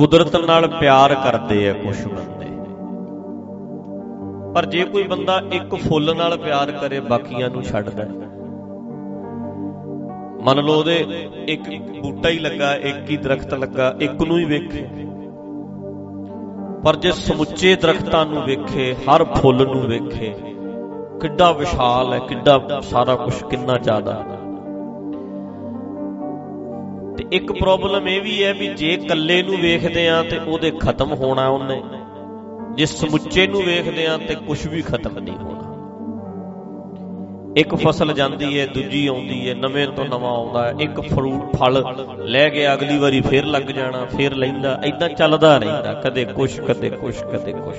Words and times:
ਕੁਦਰਤ 0.00 0.36
ਨਾਲ 0.36 0.66
ਪਿਆਰ 0.68 1.14
ਕਰਦੇ 1.14 1.70
ਆ 1.70 1.72
ਕੁਝ 1.72 1.96
ਬੰਦੇ। 2.06 2.46
ਪਰ 4.54 4.66
ਜੇ 4.66 4.84
ਕੋਈ 4.84 5.02
ਬੰਦਾ 5.02 5.42
ਇੱਕ 5.52 5.74
ਫੁੱਲ 5.74 6.16
ਨਾਲ 6.16 6.36
ਪਿਆਰ 6.38 6.70
ਕਰੇ, 6.72 7.00
ਬਾਕੀਆਂ 7.00 7.50
ਨੂੰ 7.50 7.62
ਛੱਡਦਾ 7.62 8.04
ਮੰਨ 10.42 10.62
ਲਓ 10.62 10.78
ਉਹਦੇ 10.78 11.28
ਇੱਕ 11.48 11.62
ਬੂਟਾ 12.02 12.28
ਹੀ 12.28 12.38
ਲੱਗਾ, 12.38 12.74
ਇੱਕ 12.74 13.10
ਹੀ 13.10 13.16
ਦਰਖਤ 13.16 13.54
ਲੱਗਾ, 13.54 13.94
ਇੱਕ 14.00 14.22
ਨੂੰ 14.22 14.38
ਹੀ 14.38 14.44
ਵੇਖੇ। 14.44 14.86
ਪਰ 16.84 16.96
ਜੇ 16.96 17.10
ਸਮੁੱਚੇ 17.10 17.76
ਦਰਖਤਾਂ 17.76 18.26
ਨੂੰ 18.26 18.42
ਵੇਖੇ, 18.42 18.94
ਹਰ 18.94 19.24
ਫੁੱਲ 19.24 19.66
ਨੂੰ 19.66 19.82
ਵੇਖੇ, 19.82 20.34
ਕਿੱਡਾ 21.20 21.52
ਵਿਸ਼ਾਲ 21.52 22.12
ਹੈ, 22.12 22.18
ਕਿੱਡਾ 22.18 22.80
ਸਾਰਾ 22.80 23.16
ਕੁਝ 23.16 23.34
ਕਿੰਨਾ 23.44 23.78
ਜ਼ਿਆਦਾ। 23.78 24.24
ਤੇ 27.20 27.26
ਇੱਕ 27.32 27.52
ਪ੍ਰੋਬਲਮ 27.52 28.08
ਇਹ 28.08 28.22
ਵੀ 28.22 28.44
ਹੈ 28.44 28.54
ਵੀ 28.54 28.66
ਜੇ 28.68 28.94
ਇਕੱਲੇ 28.94 29.42
ਨੂੰ 29.42 29.56
ਵੇਖਦੇ 29.56 30.08
ਆ 30.08 30.22
ਤੇ 30.22 30.38
ਉਹਦੇ 30.38 30.70
ਖਤਮ 30.70 31.12
ਹੋਣਾ 31.12 31.48
ਉਹਨੇ। 31.48 31.82
ਜੇ 32.74 32.86
ਸਮੁੱਚੇ 32.86 33.46
ਨੂੰ 33.46 33.62
ਵੇਖਦੇ 33.62 34.06
ਆ 34.06 34.18
ਤੇ 34.18 34.34
ਕੁਝ 34.34 34.66
ਵੀ 34.66 34.82
ਖਤਮ 34.82 35.18
ਨਹੀਂ 35.18 35.36
ਹੋਣਾ। 35.36 35.70
ਇੱਕ 37.56 37.74
ਫਸਲ 37.74 38.12
ਜਾਂਦੀ 38.12 38.60
ਹੈ, 38.60 38.66
ਦੂਜੀ 38.66 39.06
ਆਉਂਦੀ 39.06 39.48
ਹੈ, 39.48 39.54
ਨਵੇਂ 39.54 39.86
ਤੋਂ 39.88 40.04
ਨਵਾਂ 40.04 40.30
ਆਉਂਦਾ 40.30 40.68
ਹੈ, 40.68 40.74
ਇੱਕ 40.80 41.00
ਫਰੂਟ, 41.00 41.56
ਫਲ 41.56 41.96
ਲੈ 42.24 42.48
ਕੇ 42.48 42.74
ਅਗਲੀ 42.74 42.98
ਵਾਰੀ 42.98 43.20
ਫੇਰ 43.20 43.44
ਲੱਗ 43.44 43.62
ਜਾਣਾ, 43.62 44.04
ਫੇਰ 44.04 44.34
ਲੈਂਦਾ 44.34 44.80
ਐਦਾਂ 44.84 45.08
ਚੱਲਦਾ 45.08 45.58
ਰਹਿੰਦਾ, 45.58 45.94
ਕਦੇ 45.94 46.24
ਕੁਛ 46.24 46.60
ਕਦੇ 46.60 46.90
ਕੁਛ 46.90 47.22
ਕਦੇ 47.22 47.52
ਕੁਛ। 47.52 47.76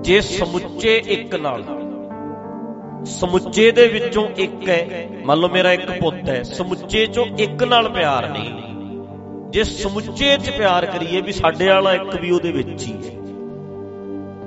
ਜੇ 0.00 0.20
ਸਮੁੱਚੇ 0.20 1.02
ਇੱਕ 1.06 1.34
ਨਾਲ 1.34 1.83
ਸਮੁੱਚੇ 3.04 3.70
ਦੇ 3.70 3.86
ਵਿੱਚੋਂ 3.86 4.28
ਇੱਕ 4.36 4.68
ਹੈ। 4.68 5.08
ਮੰਨ 5.24 5.40
ਲਓ 5.40 5.48
ਮੇਰਾ 5.48 5.72
ਇੱਕ 5.72 6.00
ਪੁੱਤ 6.00 6.28
ਹੈ। 6.28 6.42
ਸਮੁੱਚੇ 6.42 7.06
ਚੋਂ 7.06 7.26
ਇੱਕ 7.38 7.62
ਨਾਲ 7.62 7.88
ਪਿਆਰ 7.88 8.28
ਨਹੀਂ। 8.28 8.54
ਜੇ 9.50 9.64
ਸਮੁੱਚੇ 9.64 10.36
'ਚ 10.36 10.50
ਪਿਆਰ 10.50 10.86
ਕਰੀਏ 10.86 11.20
ਵੀ 11.20 11.32
ਸਾਡੇ 11.32 11.68
ਵਾਲਾ 11.68 11.94
ਇੱਕ 11.94 12.20
ਵੀ 12.20 12.30
ਉਹਦੇ 12.30 12.52
ਵਿੱਚ 12.52 12.82
ਹੀ 12.82 12.92
ਹੈ। 12.92 13.14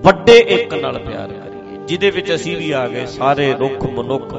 ਵੱਡੇ 0.02 0.38
ਇੱਕ 0.38 0.74
ਨਾਲ 0.74 1.00
ਪਿਆਰ 1.00 1.28
ਕਰੀਏ। 1.28 1.80
ਜਿਹਦੇ 1.88 2.12
ਵਿੱਚ 2.12 2.36
ਅਸੀਂ 2.36 2.58
ਵੀ 2.58 2.72
ਆ 2.72 2.88
ਗਏ। 2.88 3.06
ਸਾਰੇ 3.06 3.54
ਰੁੱਖ, 3.54 3.84
ਮਨੁੱਖ, 3.84 4.36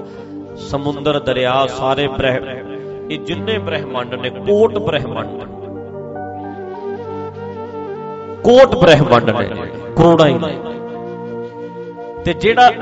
ਸਮੁੰਦਰ, 0.56 1.20
ਦਰਿਆ, 1.20 1.66
ਸਾਰੇ 1.66 2.08
ਬ੍ਰਹਿ, 2.08 2.40
ਇਹ 3.10 3.18
ਜਿੰਨੇ 3.18 3.58
ਬ੍ਰਹਿਮੰਡ 3.58 4.14
ਨੇ, 4.14 4.30
ਕੋਟ 4.30 4.78
ਬ੍ਰਹਿਮੰਡ। 4.78 5.42
ਕੋਟ 8.44 8.76
ਬ੍ਰਹਿਮੰਡ 8.76 9.30
ਨੇ 9.30 9.48
ਕਰੋੜਾਂ 9.96 10.26
ਹੀ 10.26 10.34
ਨੇ। 10.34 10.58
ਤੇ 12.24 12.32
ਜਿਹੜਾ 12.32 12.72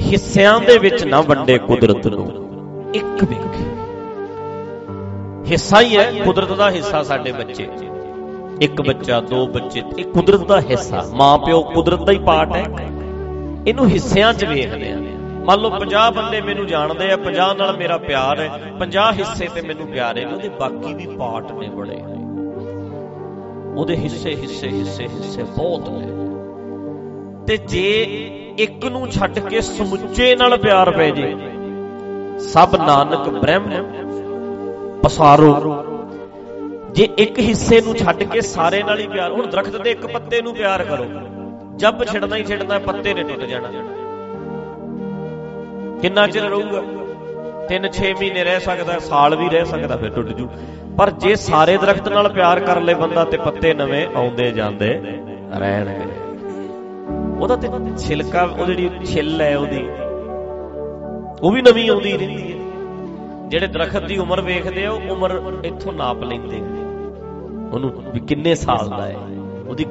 ਹਿੱਸਿਆਂ 0.00 0.60
ਦੇ 0.60 0.78
ਵਿੱਚ 0.78 1.04
ਨਾ 1.04 1.20
ਵੰਡੇ 1.20 1.58
ਕੁਦਰਤ 1.58 2.06
ਨੂੰ। 2.06 2.26
ਇੱਕ 2.94 3.24
ਵੇਖੇ 3.24 3.64
ਹਿੱਸਾ 5.50 5.80
ਹੀ 5.80 5.96
ਹੈ, 5.96 6.12
ਕੁਦਰਤ 6.24 6.52
ਦਾ 6.52 6.70
ਹਿੱਸਾ 6.70 7.02
ਸਾਡੇ 7.02 7.32
ਬੱਚੇ। 7.32 7.68
ਇੱਕ 8.60 8.82
ਬੱਚਾ, 8.82 9.20
ਦੋ 9.20 9.46
ਬੱਚੇ, 9.46 9.82
ਇਹ 9.98 10.04
ਕੁਦਰਤ 10.04 10.46
ਦਾ 10.46 10.60
ਹਿੱਸਾ। 10.60 11.10
ਮਾਂ 11.14 11.38
ਪਿਓ 11.38 11.62
ਕੁਦਰਤ 11.62 12.02
ਦਾ 12.02 12.12
ਹੀ 12.12 12.18
ਪਾਰਟ 12.18 12.56
ਹੈ। 12.56 12.64
ਇਹਨੂੰ 13.66 13.88
ਹਿੱਸਿਆਂ 13.88 14.34
'ਚ 14.34 14.44
ਵੇਖਦੇ 14.44 14.92
ਆ 14.92 14.96
ਮੰਨ 15.44 15.60
ਲਓ 15.60 15.70
50 15.70 16.10
ਬੰਦੇ 16.10 16.40
ਮੈਨੂੰ 16.40 16.66
ਜਾਣਦੇ 16.66 17.12
ਆ 17.12 17.16
50 17.16 17.54
ਨਾਲ 17.54 17.76
ਮੇਰਾ 17.76 17.98
ਪਿਆਰ 17.98 18.40
ਹੈ 18.40 18.72
50 18.80 19.12
ਹਿੱਸੇ 19.12 19.48
ਤੇ 19.54 19.60
ਮੈਨੂੰ 19.60 19.86
ਪਿਆਰ 19.86 20.18
ਹੈ, 20.18 20.26
ਉਹਦੇ 20.26 20.48
ਬਾਕੀ 20.48 20.94
ਵੀ 20.94 21.06
ਪਾਰਟ 21.06 21.52
ਨੇ 21.52 21.68
ਬੜੇ। 21.68 22.02
ਉਹਦੇ 23.76 23.96
ਹਿੱਸੇ 23.96 24.34
ਹਿੱਸੇ 24.34 24.68
ਹਿੱਸੇ 24.68 25.04
ਹਿੱਸੇ 25.04 25.42
ਬਹੁਤ 25.42 25.88
ਨੇ। 25.88 26.06
ਤੇ 27.46 27.56
ਜੇ 27.56 27.94
ਇੱਕ 28.58 28.84
ਨੂੰ 28.84 29.10
ਛੱਡ 29.10 29.38
ਕੇ 29.38 29.60
ਸਮੁੱਚੇ 29.60 30.36
ਨਾਲ 30.36 30.56
ਪਿਆਰ 30.56 30.90
ਪੈ 30.90 31.10
ਜੇ। 31.10 31.34
ਸਭ 32.38 32.74
ਨਾਨਕ 32.76 33.28
ਬ੍ਰਹਮ, 33.28 33.70
ਪਸਾਰੋ। 35.02 35.84
ਜੇ 36.92 37.08
ਇੱਕ 37.18 37.38
ਹਿੱਸੇ 37.38 37.80
ਨੂੰ 37.80 37.94
ਛੱਡ 37.96 38.22
ਕੇ 38.22 38.40
ਸਾਰੇ 38.40 38.82
ਨਾਲ 38.82 38.98
ਹੀ 38.98 39.06
ਪਿਆਰ, 39.06 39.32
ਹੁਣ 39.32 39.46
ਦਰਖਤ 39.46 39.76
ਦੇ 39.76 39.90
ਇੱਕ 39.90 40.06
ਪੱਤੇ 40.06 40.42
ਨੂੰ 40.42 40.54
ਪਿਆਰ 40.54 40.84
ਕਰੋ। 40.84 41.06
ਜੱਬ 41.76 42.04
ਛਿੜਨਾ 42.04 42.36
ਹੀ 42.36 42.44
ਛਿੜਨਾ, 42.44 42.78
ਪੱਤੇ 42.78 43.14
ਨੇ 43.14 43.22
ਟੁੱਟ 43.22 43.44
ਜਾਣਾ। 43.44 43.68
ਕਿੰਨਾ 46.02 46.26
ਚਿਰ 46.26 46.42
ਰਹੂਗਾ? 46.42 46.82
3-6 47.68 48.14
ਮਹੀਨੇ 48.14 48.44
ਰਹਿ 48.44 48.60
ਸਕਦਾ, 48.60 48.98
ਸਾਲ 48.98 49.36
ਵੀ 49.36 49.48
ਰਹਿ 49.48 49.64
ਸਕਦਾ, 49.64 49.96
ਫਿਰ 49.96 50.10
ਟੁੱਟ 50.10 50.28
ਜੂ। 50.28 50.48
ਪਰ 50.98 51.10
ਜੇ 51.10 51.34
ਸਾਰੇ 51.34 51.76
ਦਰਖਤ 51.76 52.08
ਨਾਲ 52.08 52.28
ਪਿਆਰ 52.28 52.60
ਕਰ 52.60 52.80
ਲੇ 52.80 52.94
ਬੰਦਾ 52.94 53.24
ਤੇ 53.24 53.36
ਪੱਤੇ 53.36 53.74
ਨਵੇਂ 53.74 54.06
ਆਉਂਦੇ 54.16 54.50
ਜਾਂਦੇ 54.50 54.92
ਰਹਿਣਗੇ। 55.58 56.27
ਉਹਦਾ 57.40 57.56
ਤੇ 57.56 57.68
ਛਿਲਕਾ, 57.98 58.42
ਉਹ 58.42 58.66
ਜਿਹੜੀ 58.66 58.90
ਛਿੱਲ 59.06 59.40
ਹੈ 59.40 59.56
ਉਹਦੀ, 59.58 59.82
ਉਹ 61.42 61.52
ਵੀ 61.52 61.62
ਨਵੀਂ 61.62 61.88
ਆਉਂਦੀ 61.90 62.12
ਰਹਿੰਦੀ 62.12 62.52
ਹੈ। 62.52 62.58
ਜਿਹੜੇ 63.48 63.66
ਦਰਖਤ 63.66 64.04
ਦੀ 64.04 64.16
ਉਮਰ 64.18 64.40
ਵੇਖਦੇ 64.40 64.84
ਆ, 64.84 64.90
ਉਹ 64.90 65.10
ਉਮਰ 65.10 65.40
ਇੱਥੋਂ 65.64 65.92
ਨਾਪ 65.92 66.22
ਲੈਂਦੇ 66.22 66.56
ਉਹਨੂੰ 67.72 67.90
ਵੀ 68.14 68.20
ਕਿੰਨੇ 68.20 68.54
ਸਾਲ 68.54 68.88
ਦਾ 68.90 69.04
ਹੈ, 69.06 69.16
ਉਹਦੀ 69.68 69.84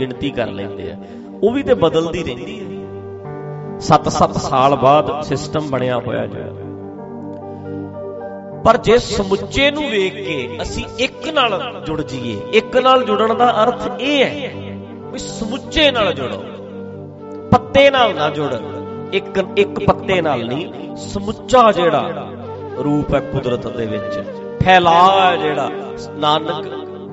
ਗਿਣਤੀ 0.00 0.30
ਕਰ 0.30 0.50
ਲੈਂਦੇ 0.50 0.90
ਆ। 0.92 0.96
ਉਹ 1.42 1.52
ਵੀ 1.52 1.62
ਤੇ 1.62 1.74
ਬਦਲਦੀ 1.74 2.22
ਰਹਿੰਦੀ 2.22 2.58
ਹੈ। 2.60 3.78
7-7 3.80 4.36
ਸਾਲ 4.38 4.76
ਬਾਅਦ 4.76 5.20
ਸਿਸਟਮ 5.22 5.68
ਬਣਿਆ 5.70 5.98
ਹੋਇਆ 5.98 6.26
ਜੋ। 6.26 6.38
ਪਰ 8.64 8.76
ਜੇ 8.76 8.98
ਸਮੁੱਚੇ 8.98 9.70
ਨੂੰ 9.70 9.88
ਵੇਖ 9.90 10.14
ਕੇ 10.14 10.58
ਅਸੀਂ 10.62 10.84
ਇੱਕ 10.98 11.28
ਨਾਲ 11.28 11.82
ਜੁੜ 11.86 12.00
ਜਾਈਏ, 12.02 12.36
ਇੱਕ 12.52 12.76
ਨਾਲ 12.76 13.04
ਜੁੜਨ 13.04 13.36
ਦਾ 13.36 13.52
ਅਰਥ 13.62 14.00
ਇਹ 14.00 14.24
ਹੈ 14.24 14.50
ਵੀ 15.12 15.18
ਸਮੁੱਚੇ 15.18 15.90
ਨਾਲ 15.90 16.12
ਜੁੜੋ। 16.12 16.42
ਪੱਤੇ 17.52 17.90
ਨਾਲ 17.90 18.14
ਨਾ 18.14 18.28
ਜੁੜ। 18.30 18.54
ਇੱਕ 19.12 19.44
ਇੱਕ 19.56 19.86
ਪੱਤੇ 19.86 20.20
ਨਾਲ 20.20 20.46
ਨਹੀਂ, 20.46 20.96
ਸਮੁੱਚਾ 20.96 21.72
ਜਿਹੜਾ 21.72 22.28
ਰੂਪ 22.84 23.14
ਹੈ 23.14 23.20
ਕੁਦਰਤ 23.20 23.66
ਦੇ 23.66 23.86
ਵਿੱਚ। 23.86 24.22
ਫੈਲਾ 24.64 25.30
ਹੈ 25.30 25.36
ਜਿਹੜਾ, 25.36 25.70
ਨਾਨਕ 26.10 26.66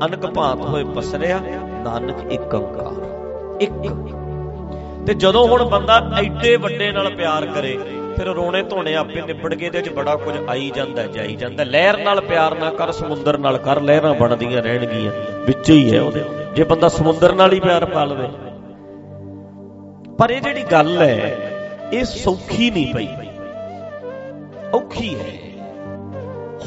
ਅਨਕ 0.06 0.26
ਭਾਂਤ 0.26 0.62
ਹੋਏ 0.62 0.84
ਪਸਰਿਆ, 0.84 1.40
ਨਾਨਕ 1.84 2.32
ਇੱਕ 2.32 2.54
ਓੰਕਾਰ 2.56 3.06
ਇੱਕ। 3.62 3.88
ਤੇ 5.08 5.14
ਜਦੋਂ 5.14 5.48
ਹੁਣ 5.48 5.64
ਬੰਦਾ 5.66 6.12
ਐਡੇ 6.18 6.56
ਵੱਡੇ 6.56 6.92
ਨਾਲ 6.92 7.10
ਪਿਆਰ 7.10 7.46
ਕਰੇ, 7.46 7.78
ਫਿਰ 8.18 8.26
ਰੋਣੇ 8.26 8.64
ਧੋਣੇ 8.64 8.96
ਆਪੇ 8.96 9.22
ਨਿਬੜ 9.22 9.54
ਗਏ 9.54 9.70
ਤੇ 9.70 9.82
ਚ 9.82 9.90
ਬੜਾ 9.90 10.16
ਕੁਝ 10.16 10.36
ਆਈ 10.50 10.72
ਜਾਂਦਾ, 10.76 11.04
ਜਾਈ 11.04 11.36
ਜਾਂਦਾ। 11.36 11.64
ਲਹਿਰ 11.64 11.98
ਨਾਲ 11.98 12.22
ਪਿਆਰ 12.22 12.56
ਨਾ 12.56 12.70
ਕਰ, 12.70 12.92
ਸਮੁੰਦਰ 12.92 13.38
ਨਾਲ 13.38 13.58
ਕਰ, 13.58 13.82
ਲਹਿਰਾਂ 13.82 14.14
ਬਣਦੀਆਂ 14.14 14.62
ਰਹਿਣਗੀਆਂ। 14.62 15.12
ਵਿੱਚ 15.46 15.70
ਹੀ 15.70 15.96
ਹੈ 15.96 16.02
ਉਹਦੇ। 16.02 16.24
ਜੇ 16.56 16.64
ਬੰਦਾ 16.64 16.88
ਸਮੁੰਦਰ 16.90 17.34
ਨਾਲ 17.34 17.54
ਹੀ 17.54 17.60
ਪਿਆਰ 17.60 17.86
ਪਾ 17.86 18.04
ਲਵੇ 18.06 18.28
ਪਰ 20.18 20.30
ਇਹ 20.30 20.42
ਜਿਹੜੀ 20.42 20.64
ਗੱਲ 20.64 21.02
ਹੈ, 21.02 21.36
ਇਹ 21.94 22.04
ਸੌਖੀ 22.04 22.70
ਨਹੀਂ 22.72 22.94
ਪਈ। 22.96 23.08
ਔਖੀ 24.74 25.16
ਹੈ। 25.16 25.34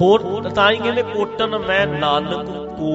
ਹੋਰ 0.00 0.50
ਤਾਂ 0.50 0.70
ਹੀ 0.72 0.76
ਕਹਿੰਦੇ 0.76 1.02
ਕੋਟਨ, 1.02 1.58
ਮੈਂ 1.58 1.86
ਨਾਨਕ 1.86 2.46
ਕੋ 2.78 2.92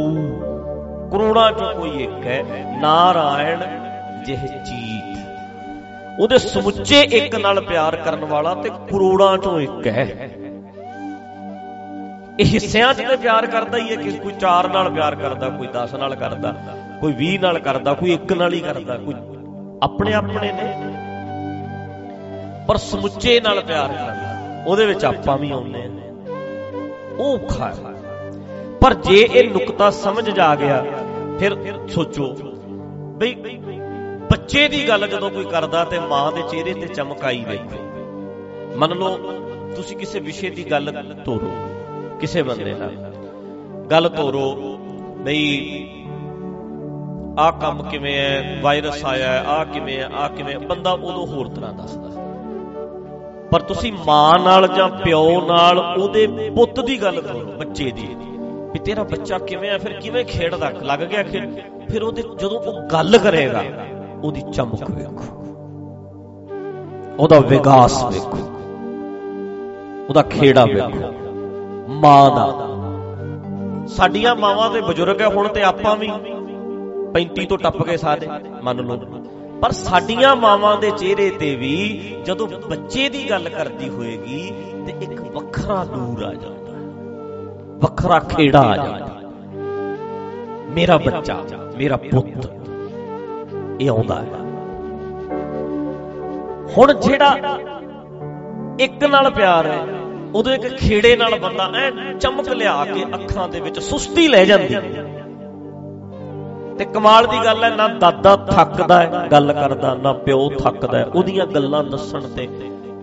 ਕਰੋੜਾਂ 1.11 1.51
ਚੋਂ 1.51 1.73
ਕੋਈ 1.73 1.89
ਇੱਕ 1.89 2.25
ਹੈ, 2.25 2.43
ਨਾਰਾਇਣ 2.81 3.59
ਜਿਹ 4.25 4.47
ਚੀਤ। 4.65 5.17
ਉਹਦੇ 6.19 6.37
ਸਮੁੱਚੇ 6.37 7.01
ਇੱਕ 7.01 7.35
ਨਾਲ 7.35 7.61
ਪਿਆਰ 7.61 7.95
ਕਰਨ 7.95 8.25
ਵਾਲਾ 8.25 8.55
ਤੇ 8.55 8.69
ਕਰੋੜਾਂ 8.69 9.37
ਚੋਂ 9.37 9.59
ਇੱਕ 9.61 9.87
ਹੈ। 9.87 10.07
ਇਹ 12.39 12.45
ਹਿੱਸਿਆਂ 12.45 12.93
'ਚ 12.93 12.97
ਤੇ 12.97 13.15
ਪਿਆਰ 13.15 13.45
ਕਰਦਾ 13.45 13.77
ਹੀ 13.77 13.89
ਹੈ 13.91 13.95
ਕਿ 13.95 14.11
ਕੋਈ 14.11 14.33
4 14.39 14.69
ਨਾਲ 14.69 14.89
ਪਿਆਰ 14.89 15.15
ਕਰਦਾ, 15.15 15.49
ਕੋਈ 15.49 15.67
10 15.67 15.93
ਨਾਲ 15.93 16.15
ਕਰਦਾ, 16.15 16.55
ਕੋਈ 17.01 17.13
20 17.13 17.37
ਨਾਲ 17.37 17.59
ਕਰਦਾ, 17.59 17.93
ਕੋਈ 17.93 18.13
ਇੱਕ 18.13 18.33
ਨਾਲ 18.33 18.53
ਹੀ 18.53 18.59
ਕਰਦਾ, 18.59 18.97
ਕੋਈ 18.97 19.13
ਆਪਣੇ 19.83 20.13
ਆਪਣੇ 20.13 20.51
ਨੇ। 20.51 20.73
ਪਰ 22.67 22.77
ਸਮੁੱਚੇ 22.77 23.39
ਨਾਲ 23.41 23.61
ਪਿਆਰ 23.61 23.87
ਕਰਦਾ 23.87 24.63
ਉਹਦੇ 24.67 24.85
ਵਿੱਚ 24.85 25.05
ਆਪਾਂ 25.05 25.37
ਵੀ 25.37 25.51
ਆਉਂਦੇ 25.51 25.81
ਆ 25.81 25.89
ਉਹ 27.17 27.33
ਔਖਾ 27.33 27.67
ਹੈ। 27.67 27.93
ਪਰ 28.81 28.93
ਜੇ 28.93 29.19
ਇਹ 29.23 29.49
ਨੁਕਤਾ 29.49 29.89
ਸਮਝ 29.89 30.29
ਜਾ 30.29 30.55
ਗਿਆ, 30.55 30.83
ਫਿਰ 31.39 31.55
ਸੋਚੋ 31.87 32.33
ਬਈ 33.17 33.33
ਬੱਚੇ 34.31 34.67
ਦੀ 34.67 34.87
ਗੱਲ 34.87 35.07
ਜਦੋਂ 35.07 35.29
ਕੋਈ 35.29 35.45
ਕਰਦਾ 35.45 35.83
ਤੇ 35.85 35.99
ਮਾਂ 35.99 36.31
ਦੇ 36.31 36.41
ਚਿਹਰੇ 36.41 36.73
ਤੇ 36.73 36.87
ਚਮਕ 36.87 37.23
ਆਈ 37.25 37.43
ਵੇਖੋ। 37.47 37.79
ਮੰਨ 38.77 38.93
ਲਓ, 38.93 39.17
ਤੁਸੀਂ 39.75 39.97
ਕਿਸੇ 39.97 40.19
ਵਿਸ਼ੇ 40.19 40.49
ਦੀ 40.49 40.63
ਗੱਲ 40.71 41.15
ਤੋਰੋ, 41.25 41.51
ਕਿਸੇ 42.19 42.43
ਬੰਦੇ 42.43 42.73
ਨਾਲ। 42.73 42.95
ਗੱਲ 43.91 44.09
ਤੋਰੋ, 44.09 44.55
ਬਈ 45.17 45.94
ਆਹ 47.39 47.51
ਕੰਮ 47.51 47.83
ਕਿਵੇਂ 47.83 48.17
ਹੈ 48.19 48.59
ਵਾਇਰਸ 48.61 49.05
ਆਇਆ 49.05 49.31
ਹੈ 49.31 49.43
ਆਹ 49.47 49.65
ਕਿਵੇਂ 49.65 49.99
ਹੈ 49.99 50.09
ਆਹ 50.15 50.29
ਕਿਵੇਂ 50.29 50.59
ਬੰਦਾ 50.59 50.91
ਉਦੋਂ 50.91 51.27
ਹੋਰ 51.27 51.47
ਤਰ੍ਹਾਂ 51.47 51.73
ਦੱਸਦਾ। 51.73 52.09
ਪਰ 53.51 53.61
ਤੁਸੀਂ 53.61 53.93
ਮਾਂ 54.07 54.39
ਨਾਲ 54.39 54.67
ਜਾਂ 54.67 54.89
ਪਿਓ 54.89 55.41
ਨਾਲ 55.41 55.79
ਉਹਦੇ 55.79 56.27
ਪੁੱਤ 56.55 56.79
ਦੀ 56.79 57.01
ਗੱਲ 57.01 57.21
ਕਰੋ, 57.21 57.39
ਬੱਚੇ 57.39 57.91
ਦੀ। 57.91 58.09
ਵੀ 58.73 58.79
ਤੇਰਾ 58.79 59.03
ਬੱਚਾ 59.03 59.37
ਕਿਵੇਂ 59.37 59.71
ਆ 59.71 59.77
ਫਿਰ 59.77 59.93
ਕਿਵੇਂ 59.93 60.25
ਖੇਡਦਾ? 60.25 60.71
ਲੱਗ 60.81 60.99
ਗਿਆ 60.99 61.23
ਖੇਡ 61.23 61.53
ਫਿਰ 61.89 62.03
ਉਹਦੇ 62.03 62.21
ਜਦੋਂ 62.21 62.59
ਉਹ 62.59 62.81
ਗੱਲ 62.81 63.17
ਕਰੇਗਾ, 63.17 63.63
ਉਹਦੀ 64.23 64.41
ਚਮਕ 64.53 64.91
ਵੇਖੋ। 64.91 65.41
ਉਹਦਾ 67.19 67.39
ਵਿਕਾਸ 67.39 68.03
ਵੇਖੋ। 68.03 68.37
ਉਹਦਾ 70.09 70.21
ਖੇੜਾ 70.21 70.65
ਵੇਖੋ। 70.65 71.13
ਮਾਂ 71.87 72.31
ਦਾ। 72.31 72.67
ਸਾਡੀਆਂ 73.87 74.35
ਮਾਵਾਂ 74.35 74.71
ਦੇ 74.71 74.81
ਬਜ਼ੁਰਗ 74.81 75.21
ਹੈ 75.21 75.27
ਹੁਣ 75.27 75.47
ਤੇ 75.47 75.63
ਆਪਾਂ 75.63 75.95
ਵੀ 75.95 76.11
35 77.15 77.45
ਤੋਂ 77.45 77.57
ਟੱਪ 77.57 77.85
ਗਏ 77.85 77.97
ਸਾਰੇ, 77.97 78.27
ਮੰਨ 78.63 78.77
ਲਓ। 78.77 78.97
ਪਰ 79.61 79.71
ਸਾਡੀਆਂ 79.71 80.35
ਮਾਵਾਂ 80.35 80.77
ਦੇ 80.77 80.91
ਚਿਹਰੇ 80.91 81.29
ਤੇ 81.29 81.55
ਵੀ 81.55 82.15
ਜਦੋਂ 82.25 82.47
ਬੱਚੇ 82.47 83.09
ਦੀ 83.09 83.29
ਗੱਲ 83.29 83.49
ਕਰਦੀ 83.49 83.89
ਹੋਏਗੀ, 83.89 84.53
ਤੇ 84.85 84.93
ਇੱਕ 85.01 85.21
ਵੱਖਰਾ 85.21 85.83
ਨੂਰ 85.83 86.23
ਆ 86.23 86.33
ਜਾਂਦਾ। 86.33 86.79
ਵੱਖਰਾ 87.77 88.19
ਖੇੜਾ 88.19 88.61
ਆ 88.61 88.75
ਜਾਂਦਾ। 88.75 89.21
ਮੇਰਾ 90.75 90.97
ਬੱਚਾ, 90.97 91.43
ਮੇਰਾ 91.77 91.97
ਪੁੱਤ, 91.97 92.51
ਇਹ 93.81 93.89
ਆਉਂਦਾ 93.89 94.15
ਹੈ। 94.15 94.29
ਹੁਣ 96.77 96.93
ਜਿਹੜਾ 96.93 97.59
ਇੱਕ 98.79 99.03
ਨਾਲ 99.03 99.31
ਪਿਆਰ 99.31 99.65
ਹੈ, 99.67 99.85
ਉਦੋਂ 100.35 100.53
ਇੱਕ 100.53 100.75
ਖੇੜੇ 100.75 101.15
ਨਾਲ 101.15 101.39
ਬੰਦਾ 101.39 101.71
ਐ 101.75 102.13
ਚਮਕ 102.13 102.49
ਲਿਆ 102.49 102.85
ਕੇ 102.85 103.03
ਅੱਖਾਂ 103.03 103.49
ਦੇ 103.49 103.59
ਵਿੱਚ 103.59 103.79
ਸੁਸਤੀ 103.79 104.27
ਲੈ 104.27 104.45
ਜਾਂਦੀ 104.45 104.75
ਤੇ 106.79 106.85
ਕਮਾਲ 106.85 107.27
ਦੀ 107.27 107.37
ਗੱਲ 107.45 107.63
ਹੈ, 107.63 107.69
ਨਾ 107.69 107.87
ਦਾਦਾ 107.87 108.35
ਥੱਕਦਾ 108.35 109.01
ਹੈ, 109.01 109.27
ਗੱਲ 109.31 109.53
ਕਰਦਾ, 109.53 109.93
ਨਾ 109.95 110.13
ਪਿਓ 110.13 110.49
ਥੱਕਦਾ 110.49 110.97
ਹੈ। 110.97 111.05
ਉਹਦੀਆਂ 111.05 111.45
ਗੱਲਾਂ 111.47 111.83
ਦੱਸਣ 111.83 112.21
ਤੇ 112.21 112.49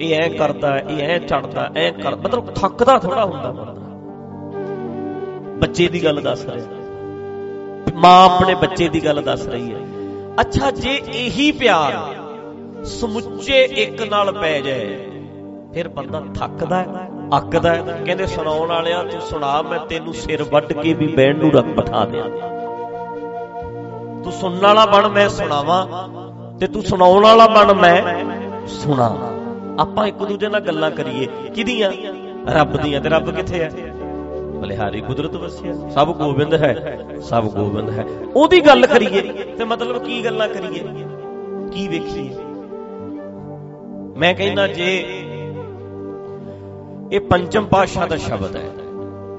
ਇਹ 0.01 0.15
ਐ 0.15 0.29
ਕਰਦਾ 0.29 0.79
ਇਹ 0.79 1.03
ਐ 1.03 1.19
ਚੜਦਾ 1.19 1.71
ਐ 1.77 1.91
ਕਰ, 1.91 2.17
ਮਤਲਬ 2.17 2.51
ਥੱਕਦਾ 2.55 2.99
ਥੋੜਾ 2.99 3.25
ਹੁੰਦਾ 3.25 3.51
ਬੰਦਾ। 3.51 3.81
ਬੱਚੇ 5.59 5.89
ਦੀ 5.89 6.05
ਗੱਲ 6.05 6.21
ਦੱਸ 6.21 6.45
ਰਿਹਾ। 6.45 6.67
ਮਾਂ 7.95 8.25
ਆਪਣੇ 8.25 8.55
ਬੱਚੇ 8.55 8.89
ਦੀ 8.89 9.05
ਗੱਲ 9.05 9.23
ਦੱਸ 9.23 9.47
ਰਹੀ 9.49 9.75
ਹੈ। 9.75 9.81
ਅੱਛਾ, 10.41 10.71
ਜੇ 10.71 11.03
ਇਹੀ 11.15 11.53
ਪਿਆਰ 11.53 11.97
ਸਮੁੱਚੇ 12.85 13.63
ਇੱਕ 13.63 14.03
ਨਾਲ 14.03 14.33
ਪੈ 14.33 14.61
ਜਾਏ, 14.61 14.97
ਫਿਰ 15.75 15.89
ਬੰਦਾ 15.89 16.23
ਥੱਕਦਾ 16.35 16.77
ਹੈ, 16.77 17.09
ਅੱਕਦਾ 17.37 17.75
ਹੈ। 17.75 18.03
ਕਹਿੰਦੇ, 18.07 18.27
ਸੁਣਾਉਣ 18.27 18.69
ਵਾਲਿਆ 18.69 19.03
ਤੂੰ 19.03 19.21
ਸੁਣਾ, 19.21 19.63
ਮੈਂ 19.63 19.79
ਤੈਨੂੰ 19.79 20.15
ਸਿਰ 20.15 20.43
ਵੱਢ 20.43 20.73
ਕੇ 20.73 20.95
ਵੀ 20.95 21.07
ਬੈਣ 21.07 21.39
ਨੂੰ 21.39 21.53
ਰੱਖ 21.53 21.65
ਬਿਠਾ 21.65 22.05
ਦਿਆਂ। 22.05 22.52
ਤੂੰ 24.25 24.33
ਸੁਣਨ 24.33 24.59
ਵਾਲਾ 24.59 24.87
ਬਣ, 24.87 25.09
ਮੈਂ 25.09 25.29
ਸੁਣਾਵਾਂ। 25.29 25.87
ਤੇ 26.59 26.67
ਤੂੰ 26.67 26.83
ਸੁਣਾਉਣ 26.83 27.23
ਵਾਲਾ 27.23 27.47
ਬਣ, 27.47 27.73
ਮੈਂ 27.73 28.03
ਸੁਣਾ। 28.67 29.19
ਆਪਾਂ 29.79 30.07
ਇੱਕ 30.07 30.17
ਦੂਜੇ 30.17 30.49
ਨਾਲ 30.49 30.61
ਗੱਲਾਂ 30.61 30.91
ਕਰੀਏ। 30.91 31.27
ਕਿਹਦੀਆਂ? 31.55 31.93
ਰੱਬ 32.53 32.77
ਦੀਆਂ। 32.77 33.01
ਤੇ 33.01 33.09
ਰੱਬ 33.09 33.31
ਕਿੱਥੇ 33.31 33.61
ਹੈ? 33.61 33.71
ਬਲਿਹਾਰੀ 34.61 35.01
ਕੁਦਰਤ 35.01 35.37
ਵਸਿਆ 35.37 35.89
ਸਭ 35.91 36.13
ਗੋਬਿੰਦ 36.13 36.55
ਹੈ। 36.55 36.97
ਸਭ 37.21 37.45
ਗੋਬਿੰਦ 37.45 37.91
ਹੈ। 37.91 38.05
ਉਹਦੀ 38.37 38.61
ਗੱਲ 38.61 38.87
ਕਰੀਏ। 38.87 39.21
ਤੇ 39.59 39.65
ਮਤਲਬ 39.65 40.05
ਕੀ 40.05 40.25
ਗੱਲਾਂ 40.25 40.49
ਕਰੀਏ? 40.49 40.85
ਕੀ 41.73 41.89
ਵੇਖੀਏ? 41.89 42.35
ਮੈਂ 44.17 44.35
ਕਹਿੰਦਾ 44.35 44.67
ਜੇ 44.67 45.19
ਇਹ 47.13 47.21
ਪੰਚਮ 47.21 47.65
ਪਾਸ਼ਾ 47.65 48.07
ਦਾ 48.07 48.17
ਸ਼ਬਦ 48.17 48.57
ਹੈ, 48.57 48.71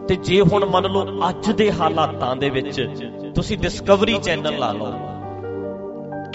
ਤੇ 0.07 0.15
ਜੇ 0.15 0.41
ਹੁਣ 0.41 0.65
ਮੰਨ 0.65 0.85
ਲਓ 0.85 1.29
ਅੱਜ 1.29 1.51
ਦੇ 1.51 1.71
ਹਾਲਾਤਾਂ 1.71 2.35
ਦੇ 2.35 2.49
ਵਿੱਚ 2.49 2.81
ਤੁਸੀਂ 3.35 3.57
ਡਿਸਕਵਰੀ 3.57 4.17
ਚੈਨਲ 4.17 4.57
ਲਾ 4.59 4.71
ਲਓ। 4.71 4.91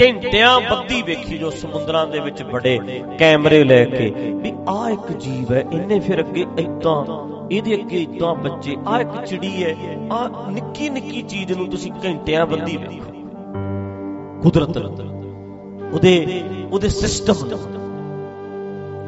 ਘੰਟਿਆਂ 0.02 0.60
ਬੱਧੀ 0.60 1.02
ਵੇਖੀ 1.02 1.38
ਜੋ 1.38 1.50
ਸਮੁੰਦਰਾਂ 1.50 2.06
ਦੇ 2.06 2.18
ਵਿੱਚ 2.18 2.42
ਬੜੇ 2.42 2.78
ਕੈਮਰੇ 3.18 3.64
ਲੈ 3.64 3.84
ਕੇ। 3.84 4.10
ਵੀ 4.10 4.52
ਆਹ 4.68 4.90
ਇੱਕ 4.90 5.12
ਜੀਵ 5.12 5.52
ਹੈ, 5.54 5.64
ਇਹਨੇ 5.72 6.00
ਫਿਰ 6.00 6.20
ਅੱਗੇ 6.20 6.46
ਇਦਾਂ 6.58 7.04
ਇਹਦੇ 7.50 7.74
ਅੱਗੇ 7.74 8.02
ਇਦਾਂ 8.02 8.34
ਬੱਚੇ, 8.34 8.76
ਆਹ 8.86 9.00
ਇੱਕ 9.00 9.24
ਚਿੜੀ 9.24 9.64
ਹੈ, 9.64 9.76
ਆਹ 10.12 10.50
ਨਿੱਕੀ 10.50 10.88
ਨਿੱਕੀ 10.88 11.22
ਚੀਜ਼ 11.22 11.52
ਨੂੰ 11.52 11.68
ਤੁਸੀਂ 11.68 11.92
ਘੰਟਿਆਂ 12.04 12.46
ਬੱਧੀ 12.46 12.76
ਵੇਖੋ। 12.76 13.12
ਕੁਦਰਤ, 14.42 14.76
ਉਹਦੇ 15.92 16.42
ਉਹਦੇ 16.72 16.88
ਸਿਸਟਮ 16.88 17.34
ਨੂੰ। 17.46 17.58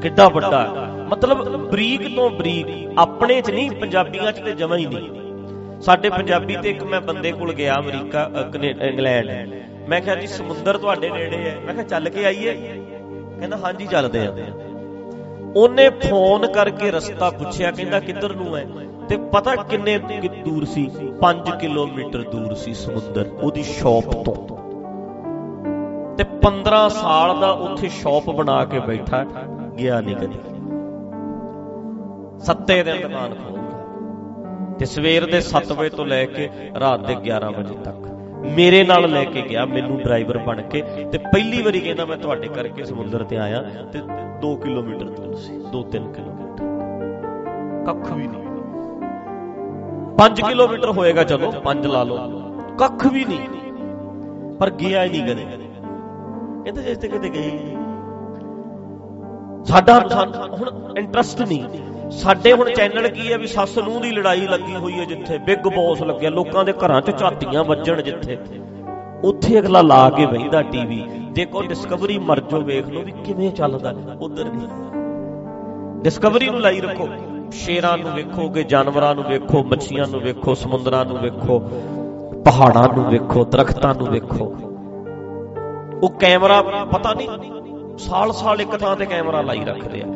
ਕਿੱਡਾ 0.01 0.29
ਵੱਡਾ। 0.29 0.89
ਮਤਲਬ 1.11 1.71
ਬਰੀਕ 1.71 2.17
ਤੋਂ 2.17 2.31
ਬਰੀਕ, 2.31 2.67
ਆਪਣੇ 2.99 3.41
'ਚ 3.41 3.51
ਨਹੀਂ, 3.51 3.71
ਪੰਜਾਬੀਆਂ 3.71 4.33
'ਚ 4.33 4.37
ਤੇ 4.37 4.53
ਜਮਾ 4.53 4.77
ਹੀ 4.77 4.87
ਨਹੀਂ। 4.87 5.20
ਸਾਡੇ 5.81 6.11
ਪੰਜਾਬੀ 6.11 6.57
ਤੇ 6.57 6.71
ਇੱਕ 6.71 6.83
ਮੈਂ 6.83 7.01
ਬੰਦੇ 7.01 7.33
ਕੋਲ 7.33 7.53
ਗਿਆ, 7.53 7.75
ਅਮਰੀਕਾ 7.79 8.31
ਇੰਗਲੈਂਡ। 8.81 9.55
ਮੈਂ 9.89 10.01
ਕਿਹਾ 10.01 10.15
ਜੀ, 10.15 10.27
ਸਮੁੰਦਰ 10.27 10.79
ਤੁਹਾਡੇ 10.79 11.11
ਨੇੜੇ 11.11 11.37
ਹੈ। 11.37 11.59
ਮੈਂ 11.67 11.75
ਕਿਹਾ, 11.75 11.85
ਚੱਲ 11.85 12.09
ਕੇ 12.09 12.25
ਆਈਏ। 12.25 12.55
ਕਹਿੰਦਾ, 13.39 13.57
ਹਾਂਜੀ, 13.57 13.87
ਚੱਲਦੇ 13.87 14.27
ਆ 14.27 14.35
ਉਹਨੇ 15.57 15.91
ਫੋਨ 15.91 16.53
ਕਰਕੇ 16.53 16.91
ਰਸਤਾ 16.91 17.31
ਪੁੱਛਿਆ, 17.31 17.71
ਕਹਿੰਦਾ, 17.71 18.01
ਕਿੱਧਰ 18.01 18.35
ਨੂੰ 18.35 18.57
ਹੈ? 18.57 18.67
ਤੇ 19.09 19.17
ਪਤਾ 19.17 19.55
ਕਿੰਨੇ 19.57 19.99
ਦੂਰ 20.45 20.65
ਸੀ? 20.65 20.91
5 21.21 21.51
ਕਿਲੋਮੀਟਰ 21.61 22.23
ਦੂਰ 22.23 22.55
ਸੀ 22.55 22.75
ਸਮੁੰਦਰ, 22.75 23.27
ਉਹਦੀ 23.43 23.63
ਸ਼ਾਪ 23.63 24.25
ਤੋਂ। 24.25 24.35
ਤੇ 26.17 26.25
15 26.25 26.89
ਸਾਲ 26.89 27.41
ਦਾ 27.41 27.51
ਉੱਥੇ 27.51 27.89
ਸ਼ਾਪ 27.89 28.31
ਬਣਾ 28.31 28.65
ਕੇ 28.65 28.81
ਬੈਠਾ, 28.81 29.25
ਗਿਆ 29.79 30.01
ਨਹੀਂ 30.01 30.17
ਕਦੇ। 30.17 30.39
ਸੱਤੇ 32.39 32.83
ਦਿਨ 32.83 33.01
ਦੁਕਾਨ 33.01 33.35
ਖੋਲਦਾ 33.35 33.60
ਤੇ 34.81 34.87
ਸਵੇਰ 34.87 35.25
ਦੇ 35.27 35.41
7 35.47 35.73
ਵਜੇ 35.77 35.89
ਤੋਂ 35.89 36.05
ਲੈ 36.07 36.25
ਕੇ 36.27 36.49
ਰਾਤ 36.81 37.01
ਦੇ 37.07 37.15
11 37.25 37.49
ਵਜੇ 37.59 37.75
ਤੱਕ 37.85 38.07
ਮੇਰੇ 38.57 38.85
ਨਾਲ 38.85 39.11
ਲੈ 39.11 39.25
ਕੇ 39.25 39.43
ਗਿਆ 39.43 39.65
ਮੈਨੂੰ 39.65 39.99
ਡਰਾਈਵਰ 39.99 40.39
ਬਣ 40.39 40.63
ਕੇ 40.63 40.81
ਤੇ 41.13 41.19
ਪਹਿਲੀ 41.19 41.63
ਵਾਰੀ 41.63 41.81
ਕਹਿੰਦਾ 41.81 42.05
ਮੈਂ 42.05 42.17
ਤੁਹਾਡੇ 42.17 42.49
ਕਰਕੇ 42.49 42.85
ਸਮੁੰਦਰ 42.85 43.25
ਤੇ 43.25 43.37
ਆਇਆ 43.37 43.63
ਤੇ 43.93 44.01
2 44.45 44.55
ਕਿਲੋਮੀਟਰ 44.57 45.05
ਦੂਰ 45.05 45.35
ਸੀ 45.35 45.57
2-3 45.75 46.07
ਕਿਲੋਮੀਟਰ। 46.13 46.65
ਕੱਖ 47.87 48.13
ਵੀ 48.13 48.27
ਨਹੀਂ। 48.27 48.45
5 50.19 50.43
ਕਿਲੋਮੀਟਰ 50.49 50.91
ਹੋਏਗਾ 50.91 51.25
ਚਲੋ 51.25 51.53
5 51.65 51.87
ਲਾ 51.87 52.03
ਲਓ। 52.03 52.17
ਕੱਖ 52.79 53.07
ਵੀ 53.07 53.25
ਨਹੀਂ। 53.25 53.49
ਪਰ 54.55 54.71
ਗਿਆ 54.71 55.05
ਹੀ 55.05 55.11
ਨਹੀਂ 55.11 55.23
ਕਦੇ। 55.23 55.45
ਕਹਿੰਦੇ 56.65 56.83
ਜਿਸ 56.83 56.99
ਤੇ 56.99 57.09
ਕਦੇ 57.09 57.29
ਗਏ 57.29 57.77
ਸਾਡਾ 59.65 60.01
ਹੁਣ 60.59 60.99
ਇੰਟਰਸਟ 60.99 61.43
ਨਹੀਂ। 61.43 61.65
ਸਾਡੇ 62.13 62.53
ਹੁਣ 62.53 62.71
ਚੈਨਲ 62.71 63.09
ਕੀ 63.09 63.33
ਹੈ 63.33 63.37
ਵੀ 63.39 63.47
ਸੱਸ 63.47 63.77
ਨੂੰ 63.79 64.01
ਦੀ 64.03 64.11
ਲੜਾਈ 64.11 64.47
ਲੱਗੀ 64.47 64.75
ਹੋਈ 64.75 64.93
ਹੈ 64.93 65.05
ਜਿੱਥੇ, 65.05 65.39
ਬਿੱਗ 65.39 65.67
ਬੌਸ 65.67 66.03
ਲੱਗਿਆ, 66.03 66.31
ਲੋਕਾਂ 66.31 66.65
ਦੇ 66.65 66.73
ਘਰਾਂ 66.85 67.01
'ਚ 67.01 67.17
ਝਾਤੀਆਂ 67.19 67.65
ਵੱਜਣ 67.65 68.03
ਜਿੱਥੇ। 68.03 68.39
ਉੱਥੇ 69.25 69.59
ਅਗਲਾ 69.59 69.83
ਲਾ 69.83 70.09
ਕੇ 70.11 70.27
ਬੈਂਦਾ 70.27 70.63
ਟੀਵੀ 70.63 71.03
ਜੇ 71.33 71.45
ਕੋਈ 71.45 71.67
ਡਿਸਕਵਰੀ 71.67 72.19
ਮਰਜੋ 72.21 72.61
ਵੇਖ 72.61 72.89
ਲਓ 72.89 73.03
ਵੀ 73.03 73.13
ਕਿਵੇਂ 73.25 73.51
ਚੱਲਦਾ, 73.53 73.95
ਉਧਰ 74.21 74.45
ਨਹੀਂ 74.45 74.69
ਡਿਸਕਵਰੀ 76.03 76.49
ਨੂੰ 76.49 76.61
ਲਾਈ 76.61 76.81
ਰੱਖੋ, 76.81 77.09
ਸ਼ੇਰਾਂ 77.55 77.97
ਨੂੰ 77.99 78.13
ਵੇਖੋਗੇ, 78.13 78.63
ਜਾਨਵਰਾਂ 78.65 79.15
ਨੂੰ 79.15 79.25
ਵੇਖੋ, 79.25 79.63
ਮੱਛੀਆਂ 79.65 80.07
ਨੂੰ 80.07 80.21
ਵੇਖੋ, 80.21 80.55
ਸਮੁੰਦਰਾਂ 80.55 81.05
ਨੂੰ 81.05 81.19
ਵੇਖੋ, 81.19 81.59
ਪਹਾੜਾਂ 82.45 82.89
ਨੂੰ 82.89 83.05
ਵੇਖੋ, 83.11 83.45
ਦਰਖਤਾਂ 83.45 83.95
ਨੂੰ 83.95 84.09
ਵੇਖੋ। 84.11 84.53
ਉਹ 86.03 86.11
ਕੈਮਰਾ 86.21 86.61
ਪਤਾ 86.93 87.15
ਨਹੀਂ 87.15 87.99
ਸਾਲ 87.99 88.33
ਸਾਲ 88.33 88.61
ਇੱਕ 88.61 88.77
ਥਾਂ 88.77 88.97
ਤੇ 88.97 89.07
ਕੈਮਰਾ 89.07 89.41
ਲਾਈ 89.43 89.65
ਰੱਖਦੇ 89.65 90.03
ਆ। 90.03 90.07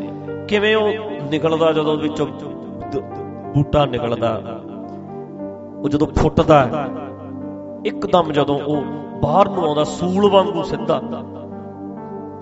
ਕਿਵੇਂ 0.49 0.75
ਉਹ 0.77 0.93
ਨਿਕਲਦਾ 1.31 1.73
ਜਦੋਂ 1.73 1.97
ਵਿੱਚੋਂ 1.99 2.27
ਬੂਟਾ 3.55 3.85
ਨਿਕਲਦਾ? 3.87 4.31
ਉਹ 5.75 5.89
ਜਦੋਂ 5.89 6.07
ਫੁੱਟਦਾ, 6.19 6.89
ਇੱਕਦਮ 7.87 8.33
ਜਦੋਂ 8.33 8.59
ਉਹ 8.61 8.83
ਬਾਹਰ 9.23 9.49
ਨੂੰ 9.49 9.65
ਆਉਂਦਾ, 9.67 9.85
ਸੂਲ 9.85 10.29
ਵਾਂਗੂ 10.31 10.63
ਸਿੱਧਾ, 10.63 11.01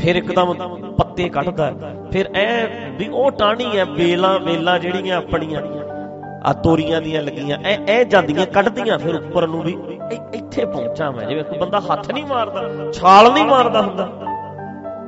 ਫਿਰ 0.01 0.17
ਇੱਕਦਮ 0.17 0.55
ਪੱਤੇ 0.99 1.29
ਕੱਢਦਾ। 1.29 1.73
ਫਿਰ 2.13 2.31
ਐ 2.35 2.67
ਵੀ 2.99 3.09
ਉਹ 3.09 3.31
ਟਾਣੀ 3.31 3.65
ਐ 3.77 3.85
ਵੇਲਾਂ 3.89 4.39
ਵੇਲਾਂ 4.41 4.79
ਜਿਹੜੀਆਂ 4.79 5.17
ਆਪਣੀਆਂ, 5.17 5.63
ਆ 6.45 6.53
ਤੋਰੀਆਂ 6.63 7.01
ਦੀਆਂ 7.03 7.23
ਲੱਗੀਆਂ, 7.23 7.59
ਐ 7.65 7.77
ਐ 7.89 8.03
ਜਾਂਦੀਆਂ, 8.05 8.47
ਕੱਢਦੀਆਂ, 8.47 8.99
ਫਿਰ 8.99 9.15
ਉੱਪਰ 9.15 9.47
ਨੂੰ 9.47 9.63
ਵੀ 9.63 9.77
ਇੱਥੇ 10.35 10.65
ਪਹੁੰਚਾਂ 10.65 11.13
ਮੈਂ। 11.13 11.27
ਜਿਵੇਂ 11.27 11.45
ਕੋਈ 11.45 11.59
ਬੰਦਾ 11.59 11.81
ਹੱਥ 11.83 12.11
ਨਹੀਂ 12.13 12.25
ਮਾਰਦਾ, 12.27 12.91
ਛਾਲ 12.93 13.33
ਨਹੀਂ 13.33 13.45
ਮਾਰਦਾ 13.47 13.83
ਹੁੰਦਾ। 13.83 14.09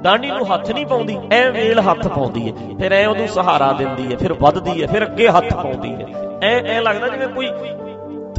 ਡਾਂਡੀ 0.04 0.30
ਨੂੰ 0.30 0.46
ਹੱਥ 0.46 0.70
ਨਹੀਂ 0.70 0.86
ਪਾਉਂਦੀ, 0.86 1.16
ਐ 1.32 1.50
ਵੇਲ 1.50 1.80
ਹੱਥ 1.80 2.06
ਪਾਉਂਦੀ 2.08 2.48
ਹੈ 2.48 2.52
ਫਿਰ 2.78 2.92
ਐ 2.92 3.04
ਉਹਨੂੰ 3.06 3.28
ਸਹਾਰਾ 3.28 3.72
ਦਿੰਦੀ 3.72 4.10
ਹੈ 4.12 4.16
ਫਿਰ 4.16 4.32
ਵੱਧਦੀ 4.32 4.82
ਹੈ 4.82 4.86
ਫਿਰ 4.86 5.04
ਅੱਗੇ 5.04 5.28
ਹੱਥ 5.28 5.52
ਪਾਉਂਦੀ 5.54 5.92
ਹੈ 5.92 6.06
ਐ 6.42 6.52
ਐ 6.68 6.80
ਲੱਗਦਾ 6.80 7.08
ਜਿਵੇਂ 7.08 7.28
ਕੋਈ 7.28 7.48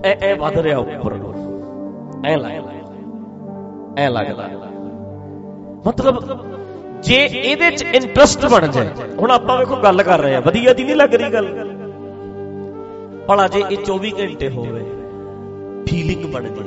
ਐ 0.04 0.14
ਐ 0.22 0.34
ਵੱਧ 0.36 0.58
ਰਿਹਾ 0.58 0.78
ਉੱਪਰ 0.78 1.14
ਨੂੰ। 1.14 1.32
ਐ 2.26 2.36
ਲੱਗਦਾ। 2.38 2.72
ਐ 3.98 4.10
ਲੱਗਦਾ। 4.10 4.48
ਮਤਲਬ 5.88 6.20
ਜੇ 7.04 7.18
ਇਹਦੇ 7.34 7.70
ਚ 7.72 7.82
ਇੰਟਰਸਟ 7.94 8.46
ਬਣ 8.46 8.68
ਜਾਏ, 8.68 8.90
ਹੁਣ 9.20 9.32
ਆਪਾਂ 9.32 9.58
ਵੇਖੋ 9.58 9.76
ਗੱਲ 9.76 10.04
ਕਰ 10.04 10.20
ਰਹੇ 10.20 10.36
ਆ, 10.36 10.40
ਵਧੀਆ 10.40 10.74
ਦੀ 10.74 10.84
ਨਹੀਂ 10.84 10.96
ਲੱਗ 10.96 11.16
ਰਹੀ 11.16 11.34
ਗੱਲ। 11.34 11.48
ਭਲਾ 13.28 13.48
ਜੇ 13.48 13.64
ਇਹ 13.72 13.78
24 13.86 14.12
ਘੰਟੇ 14.20 14.50
ਹੋਵੇ 14.50 14.84
ਫੀਲਿੰਗ 15.88 16.24
ਬਣ 16.34 16.48
ਜੇ 16.48 16.64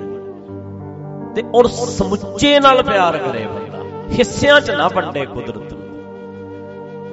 ਤੇ 1.34 1.48
ਔਰ 1.54 1.66
ਸਮੁੱਚੇ 1.66 2.58
ਨਾਲ 2.60 2.82
ਪਿਆਰ 2.82 3.16
ਕਰੇ 3.18 3.46
ਬੰਦਾ। 3.46 3.67
ਹਿੱਸਿਆਂ 4.12 4.60
'ਚ 4.60 4.70
ਨਾ 4.70 4.88
ਵੰਡੇ 4.88 5.24
ਕੁਦਰਤ 5.26 5.72
ਨੂੰ। 5.72 5.86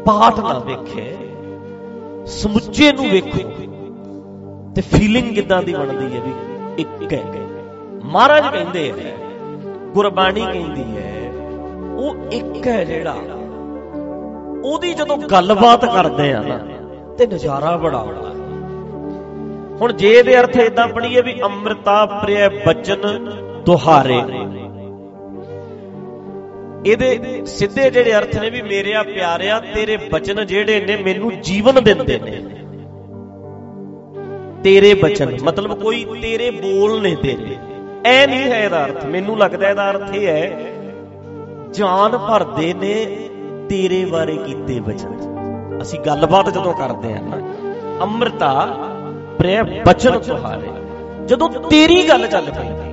ਪਾਠ 0.05 0.39
ਨਾ 0.39 0.57
ਵੇਖੇ, 0.59 1.15
ਸਮੁੱਚੇ 2.27 2.91
ਨੂੰ 2.91 3.09
ਵੇਖੋ। 3.09 3.49
ਤੇ 4.75 4.81
ਫੀਲਿੰਗ 4.81 5.33
ਕਿਦਾਂ 5.35 5.61
ਦੀ 5.63 5.73
ਬਣਦੀ 5.73 6.15
ਹੈ 6.15 6.21
ਵੀ 6.21 6.33
ਇੱਕ 6.77 7.13
ਹੈ। 7.13 7.23
ਮਹਾਰਾਜ 8.03 8.47
ਕਹਿੰਦੇ 8.47 8.91
ਹੈ 8.91 9.13
ਗੁਰਬਾਣੀ 9.93 10.41
ਕਹਿੰਦੀ 10.41 10.83
ਹੈ, 10.97 11.31
ਉਹ 11.95 12.15
ਇੱਕ 12.31 12.67
ਹੈ 12.67 12.83
ਜਿਹੜਾ 12.83 13.15
ਉਹਦੀ 14.65 14.93
ਜਦੋਂ 14.93 15.17
ਗੱਲਬਾਤ 15.31 15.85
ਕਰਦੇ 15.85 16.31
ਆ 16.33 16.41
ਨਾ, 16.41 16.57
ਤੇ 17.17 17.27
ਨਜ਼ਾਰਾ 17.27 17.75
ਬੜਾ 17.77 17.97
ਆਉਂਦਾ 17.97 18.33
ਹੁਣ 19.81 19.93
ਜੇ 19.93 20.11
ਇਹਦੇ 20.11 20.39
ਅਰਥ 20.39 20.57
ਇਦਾਂ 20.57 20.87
ਪੜੀਏ 20.87 21.21
ਵੀ 21.21 21.41
ਅੰਮ੍ਰਿਤਾ 21.41 22.05
ਪ੍ਰਿਯ 22.05 22.49
ਬਚਨ 22.65 23.29
ਦੁਹਾਰੇ। 23.65 24.21
ਇਹਦੇ 26.85 27.41
ਸਿੱਧੇ 27.45 27.89
ਜਿਹੜੇ 27.89 28.13
ਅਰਥ 28.13 28.35
ਨੇ 28.37 28.49
ਵੀ 28.49 28.61
ਮੇਰਿਆ 28.61 29.03
ਪਿਆਰਿਆ 29.03 29.59
ਤੇਰੇ 29.73 29.97
ਬਚਨ 30.11 30.45
ਜਿਹੜੇ 30.45 30.79
ਨੇ 30.81 30.95
ਮੈਨੂੰ 30.97 31.31
ਜੀਵਨ 31.41 31.83
ਦਿੰਦੇ 31.83 32.19
ਨੇ। 32.19 32.41
ਤੇਰੇ 34.63 34.93
ਬਚਨ, 34.93 35.37
ਮਤਲਬ 35.43 35.73
ਕੋਈ 35.81 36.03
ਤੇਰੇ 36.21 36.49
ਬੋਲ 36.51 37.01
ਨੇ 37.01 37.15
ਤੇਰੇ। 37.15 37.57
ਐ 38.05 38.25
ਨਹੀਂ 38.27 38.51
ਹੈ 38.51 38.63
ਇਹਦਾ 38.63 38.85
ਅਰਥ, 38.85 39.05
ਮੈਨੂੰ 39.05 39.37
ਲੱਗਦਾ 39.37 39.69
ਇਹਦਾ 39.69 39.89
ਅਰਥ 39.91 40.15
ਇਹ 40.15 40.27
ਹੈ, 40.27 40.71
ਜਾਨ 41.71 42.17
ਭਰਦੇ 42.17 42.73
ਨੇ 42.73 42.93
ਤੇਰੇ 43.69 44.03
ਬਾਰੇ 44.05 44.35
ਕੀਤੇ 44.37 44.79
ਬਚਨ। 44.79 45.81
ਅਸੀਂ 45.81 45.99
ਗੱਲਬਾਤ 45.99 46.49
ਜਦੋਂ 46.49 46.73
ਕਰਦੇ 46.73 47.13
ਆ 47.13 47.19
ਨਾ, 47.21 47.37
ਅੰਮ੍ਰਿਤਾ 48.01 48.51
ਪ੍ਰੇ 49.39 49.61
ਬਚਨ 49.87 50.19
ਤੁਹਾਰੇ। 50.19 50.69
ਜਦੋਂ 51.25 51.49
ਤੇਰੀ 51.69 52.01
ਗੱਲ 52.09 52.27
ਚੱਲ 52.27 52.51
ਪੈਂਦੀ 52.51 52.84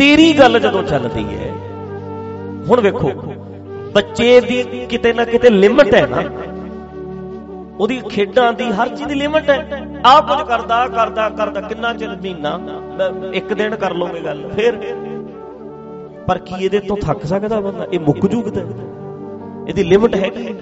ਤੇਰੀ 0.00 0.32
ਗੱਲ 0.32 0.58
ਜਦੋਂ 0.60 0.82
ਚੱਲਦੀ 0.82 1.24
ਹੈ 1.24 1.48
ਹੁਣ 2.68 2.80
ਵੇਖੋ, 2.80 3.10
ਬੱਚੇ 3.94 4.40
ਦੀ 4.40 4.62
ਕਿਤੇ 4.90 5.12
ਨਾ 5.12 5.24
ਕਿਤੇ 5.24 5.50
ਲਿਮਟ 5.50 5.94
ਹੈ 5.94 6.06
ਨਾ। 6.06 6.22
ਉਹਦੀ 7.80 8.00
ਖੇਡਾਂ 8.08 8.52
ਦੀ 8.52 8.64
ਹਰ 8.72 8.88
ਚੀਜ਼ 8.88 9.08
ਦੀ 9.08 9.14
ਲਿਮਟ 9.14 9.50
ਹੈ। 9.50 9.58
ਆਹ 10.06 10.20
ਕੁਝ 10.22 10.40
ਕਰਦਾ 10.48 10.86
ਕਰਦਾ 10.88 11.28
ਕਰਦਾ, 11.28 11.60
ਕਿੰਨਾ 11.60 11.92
ਚਿਰ 11.94 12.16
ਮਹੀਨਾ 12.16 12.58
ਇੱਕ 13.34 13.52
ਦਿਨ 13.52 13.76
ਕਰ 13.76 13.94
ਲੋਗੇ 13.94 14.20
ਗੱਲ, 14.20 14.48
ਫਿਰ। 14.48 14.78
ਪਰ 16.28 16.38
ਕੀ 16.38 16.64
ਇਹਦੇ 16.64 16.78
ਤੋਂ 16.80 16.96
ਥੱਕ 16.96 17.24
ਸਕਦਾ 17.26 17.60
ਬੰਦਾ? 17.60 17.86
ਇਹ 17.92 18.00
ਮੁੱਕ 18.00 18.26
ਜੂਗਦਾ 18.26 18.60
ਇਹਦੀ 19.68 19.84
ਲਿਮਟ 19.84 20.14
ਹੈਗੀ 20.16 20.54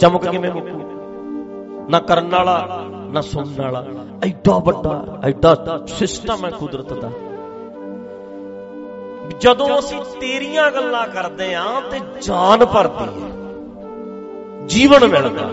ਚਮਕ 0.00 0.26
ਕਿਵੇਂ 0.26 0.50
ਮੁੱਕੂ? 0.50 1.88
ਨਾ 1.90 1.98
ਕਰਨ 2.00 2.28
ਵਾਲਾ, 2.28 2.84
ਨਾ 3.12 3.20
ਸੁਣਨ 3.20 3.62
ਵਾਲਾ। 3.62 3.84
ਐਡਾ 4.26 4.58
ਵੱਡਾ, 4.58 5.20
ਐਡਾ 5.24 5.84
ਸਿਸਟਮ 5.88 6.44
ਹੈ 6.44 6.50
ਕੁਦਰਤ 6.50 6.92
ਦਾ। 6.92 7.10
ਜਦੋਂ 9.40 9.78
ਅਸੀਂ 9.78 10.00
ਤੇਰੀਆਂ 10.20 10.70
ਗੱਲਾਂ 10.70 11.06
ਕਰਦੇ 11.08 11.54
ਆਂ 11.54 11.80
ਤੇ 11.90 12.00
ਜਾਨ 12.22 12.64
ਭਰਦੀ 12.64 13.22
ਹੈ 13.22 13.28
ਜੀਵਨ 14.66 15.06
ਮਿਲਦਾ। 15.06 15.50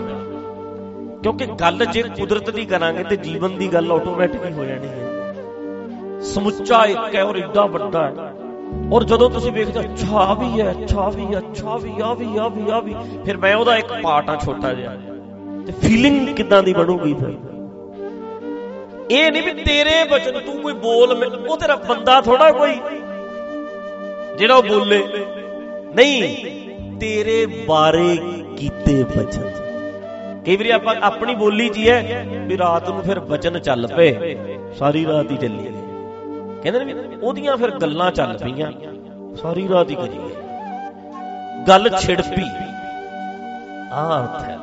ਕਿਉਂਕਿ 1.22 1.46
ਗੱਲ 1.46 1.84
ਜੇ 1.84 2.02
ਕੁਦਰਤ 2.02 2.50
ਦੀ 2.50 2.64
ਕਰਾਂਗੇ 2.64 3.04
ਤੇ 3.04 3.16
ਜੀਵਨ 3.16 3.56
ਦੀ 3.58 3.68
ਗੱਲ 3.68 3.92
ਆਟੋਮੈਟਿਕ 3.92 4.44
ਹੀ 4.44 4.52
ਹੋ 4.52 4.64
ਜਾਣੀ 4.64 4.88
ਹੈ 4.88 6.20
ਸਮੁੱਚਾ 6.20 6.84
ਇੱਕ 6.84 7.14
ਹੈ 7.14 7.24
ਔਰ 7.24 7.36
ਏਡਾ 7.36 7.66
ਵੱਡਾ 7.66 8.06
ਹੈ। 8.06 8.32
ਔਰ 8.92 9.04
ਜਦੋਂ 9.04 9.30
ਤੁਸੀਂ 9.30 9.52
ਵੇਖਦੇ 9.52 9.80
ਅੱਛਾ 9.80 10.34
ਵੀ 10.34 10.60
ਹੈ, 10.60 10.70
ਅੱਛਾ 10.70 11.08
ਵੀ 11.08 11.38
ਅੱਛਾ 11.38 11.76
ਵੀ 11.76 11.92
ਆ 12.02 12.14
ਵੀ 12.14 12.36
ਆ 12.36 12.48
ਵੀ 12.48 12.70
ਆ 12.70 12.80
ਵੀ, 12.80 12.94
ਫਿਰ 13.24 13.36
ਮੈਂ 13.36 13.56
ਉਹਦਾ 13.56 13.76
ਇੱਕ 13.76 13.92
ਪਾਰਟ 14.02 14.30
ਆ 14.30 14.36
ਛੋਟਾ 14.36 14.72
ਜਿਹਾ। 14.72 14.96
ਤੇ 15.66 15.72
ਫੀਲਿੰਗ 15.72 16.28
ਕਿਦਾਂ 16.28 16.62
ਦੀ 16.62 16.72
ਬਣੂਗੀ 16.72 17.14
ਫਿਰ? 17.14 17.34
ਇਹ 19.10 19.32
ਨਹੀਂ 19.32 19.42
ਵੀ 19.42 19.52
ਤੇਰੇ 19.52 20.04
ਬਚਨ 20.04 20.40
ਤੂੰ 20.40 20.62
ਕੋਈ 20.62 20.72
ਬੋਲ 20.72 21.24
ਉਹ 21.48 21.56
ਤੇਰਾ 21.56 21.76
ਬੰਦਾ 21.76 22.20
ਥੋੜਾ 22.20 22.50
ਕੋਈ 22.52 22.80
ਜਿਹੜਾ 24.40 24.54
ਉਹ 24.54 24.62
ਬੋਲੇ, 24.62 24.98
ਨਹੀਂ, 25.94 26.98
ਤੇਰੇ 27.00 27.44
ਬਾਰੇ 27.68 28.16
ਕੀਤੇ 28.58 29.02
ਬਚਨ 29.06 29.48
ਕਈ 30.46 30.56
ਵਾਰੀ 30.56 30.70
ਆਪਾਂ 30.70 30.94
ਆਪਣੀ 31.02 31.34
ਬੋਲੀ 31.34 31.68
ਜੀ 31.70 31.88
ਹੈ 31.88 32.24
ਵੀ 32.48 32.56
ਰਾਤ 32.58 32.88
ਨੂੰ 32.88 33.02
ਫਿਰ 33.02 33.18
ਬਚਨ 33.30 33.58
ਚੱਲ 33.58 33.86
ਪਏ, 33.86 34.36
ਸਾਰੀ 34.78 35.04
ਰਾਤ 35.06 35.30
ਹੀ 35.30 35.36
ਚੱਲੀ 35.36 35.72
ਕਹਿੰਦੇ 36.62 36.78
ਨੇ 36.78 36.84
ਵੀ 36.84 37.16
ਉਹਦੀਆਂ 37.16 37.56
ਫਿਰ 37.56 37.70
ਗੱਲਾਂ 37.82 38.10
ਚੱਲ 38.12 38.36
ਪਈਆਂ, 38.38 38.70
ਸਾਰੀ 39.42 39.68
ਰਾਤ 39.68 39.90
ਹੀ 39.90 39.94
ਕਰੀਏ 39.94 40.30
ਗੱਲ 41.68 41.90
ਛਿੜਪੀ 41.98 42.42
ਆ 43.92 44.06
ਅਰਥ 44.16 44.42
ਹੈ 44.44 44.58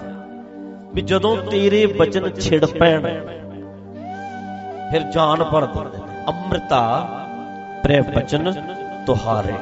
ਵੀ 0.93 1.01
ਜਦੋਂ 1.03 1.35
ਤੇਰੇ 1.43 1.85
ਬਚਨ 1.99 2.29
ਛਿੜ 2.39 2.65
ਪੈਣ, 2.67 3.07
ਫਿਰ 4.91 5.01
ਜਾਨ 5.13 5.43
ਭਰ 5.43 5.65
ਦਿੰਦੇ 5.67 6.05
ਅੰਮ੍ਰਿਤਾ 6.29 6.81
ਪ੍ਰੇ 7.83 8.01
ਬਚਨ 8.15 8.51
ਤੁਹਾਰੇ, 9.07 9.53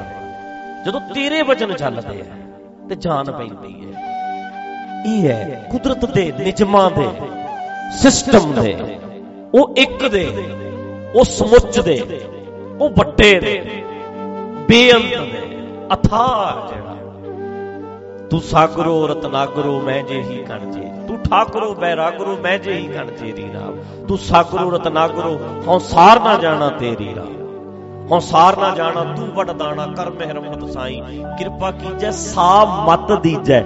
ਜਦੋਂ 0.86 1.00
ਤੇਰੇ 1.14 1.42
ਬਚਨ 1.42 1.72
ਚੱਲਦੇ 1.72 2.20
ਆ 2.20 2.24
ਤੇ 2.88 2.94
ਜਾਨ 2.94 3.30
ਪੈਂਦੀ 3.32 3.74
ਹੈ 3.84 4.04
ਇਹ 5.06 5.28
ਹੈ 5.28 5.68
ਕੁਦਰਤ 5.70 6.04
ਦੇ 6.04 6.32
ਨਿਯਮਾਂ 6.38 6.90
ਦੇ 6.90 7.08
ਸਿਸਟਮ 7.98 8.52
ਦੇ। 8.52 8.76
ਉਹ 9.54 9.74
ਇੱਕ 9.76 10.06
ਦੇ, 10.08 10.26
ਉਹ 11.14 11.24
ਸਮੁੱਚ 11.24 11.78
ਦੇ, 11.80 12.00
ਉਹ 12.80 12.90
ਵੱਡੇ 12.90 13.38
ਦੇ, 13.40 13.82
ਬੇਅੰਤ 14.68 15.14
ਦੇ, 15.32 15.44
ਅਥਾਹ 15.94 16.68
ਜਿਹੜਾ। 16.68 16.96
ਤੂੰ 18.30 18.40
ਸਾਗਰੋ, 18.40 19.06
ਰਤਨਾਗਰੋ, 19.06 19.80
ਮੈਂ 19.80 20.02
ਜੇ 20.02 20.22
ਹੀ 20.22 20.42
ਕਣ 20.44 20.70
ਜੇ। 20.70 20.90
ਤੂੰ 21.08 21.18
ਠਾਕਰੋ, 21.22 21.74
ਬੈਰਾਗਰੋ, 21.74 22.36
ਮੈਂ 22.36 22.58
ਜੇ 22.58 22.72
ਹੀ 22.72 22.86
ਕਣ 22.88 23.10
ਤੇਰੀ 23.10 23.44
ਨਾਮ 23.44 23.78
ਤੂੰ 24.08 24.18
ਸਾਗਰੋ, 24.18 24.70
ਰਤਨਾਗਰੋ 24.70 25.38
ਹਉਸਾਰ 25.68 26.20
ਨਾ 26.20 26.36
ਜਾਣਾ 26.36 26.70
ਤੇਰੀ 26.70 27.14
ਰਾਹ 27.14 27.45
ਹਉਸਾਰ 28.12 28.56
ਨਾ 28.56 28.70
ਜਾਣਾ, 28.70 29.14
ਤੂੰ 29.16 29.28
ਵੱਡ 29.28 29.50
ਦਾਣਾ, 29.50 29.86
ਕਰ 29.86 30.10
ਮਿਹਰਮਤ 30.10 30.70
ਸਾਈ। 30.70 31.02
ਕਿਰਪਾ 31.38 31.70
ਕੀਜੈ 31.70 32.10
ਸਾ 32.10 32.64
ਮਤ 32.64 33.12
ਦੀਜੈ। 33.12 33.60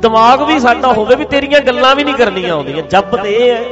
ਦਿਮਾਗ 0.00 0.42
ਵੀ 0.42 0.58
ਸਾਡਾ 0.58 0.92
ਹੋਵੇ 0.92 1.16
ਵੀ 1.16 1.24
ਤੇਰੀਆਂ 1.24 1.60
ਗੱਲਾਂ 1.60 1.96
ਵੀ 1.96 2.04
ਨਹੀਂ 2.04 2.14
ਕਰਨੀਆਂ 2.14 2.54
ਆਉਂਦੀਆਂ। 2.54 2.82
ਜੱਬ 2.82 3.16
ਤੇ 3.16 3.30
ਇਹ 3.30 3.56
ਹੈ। 3.56 3.64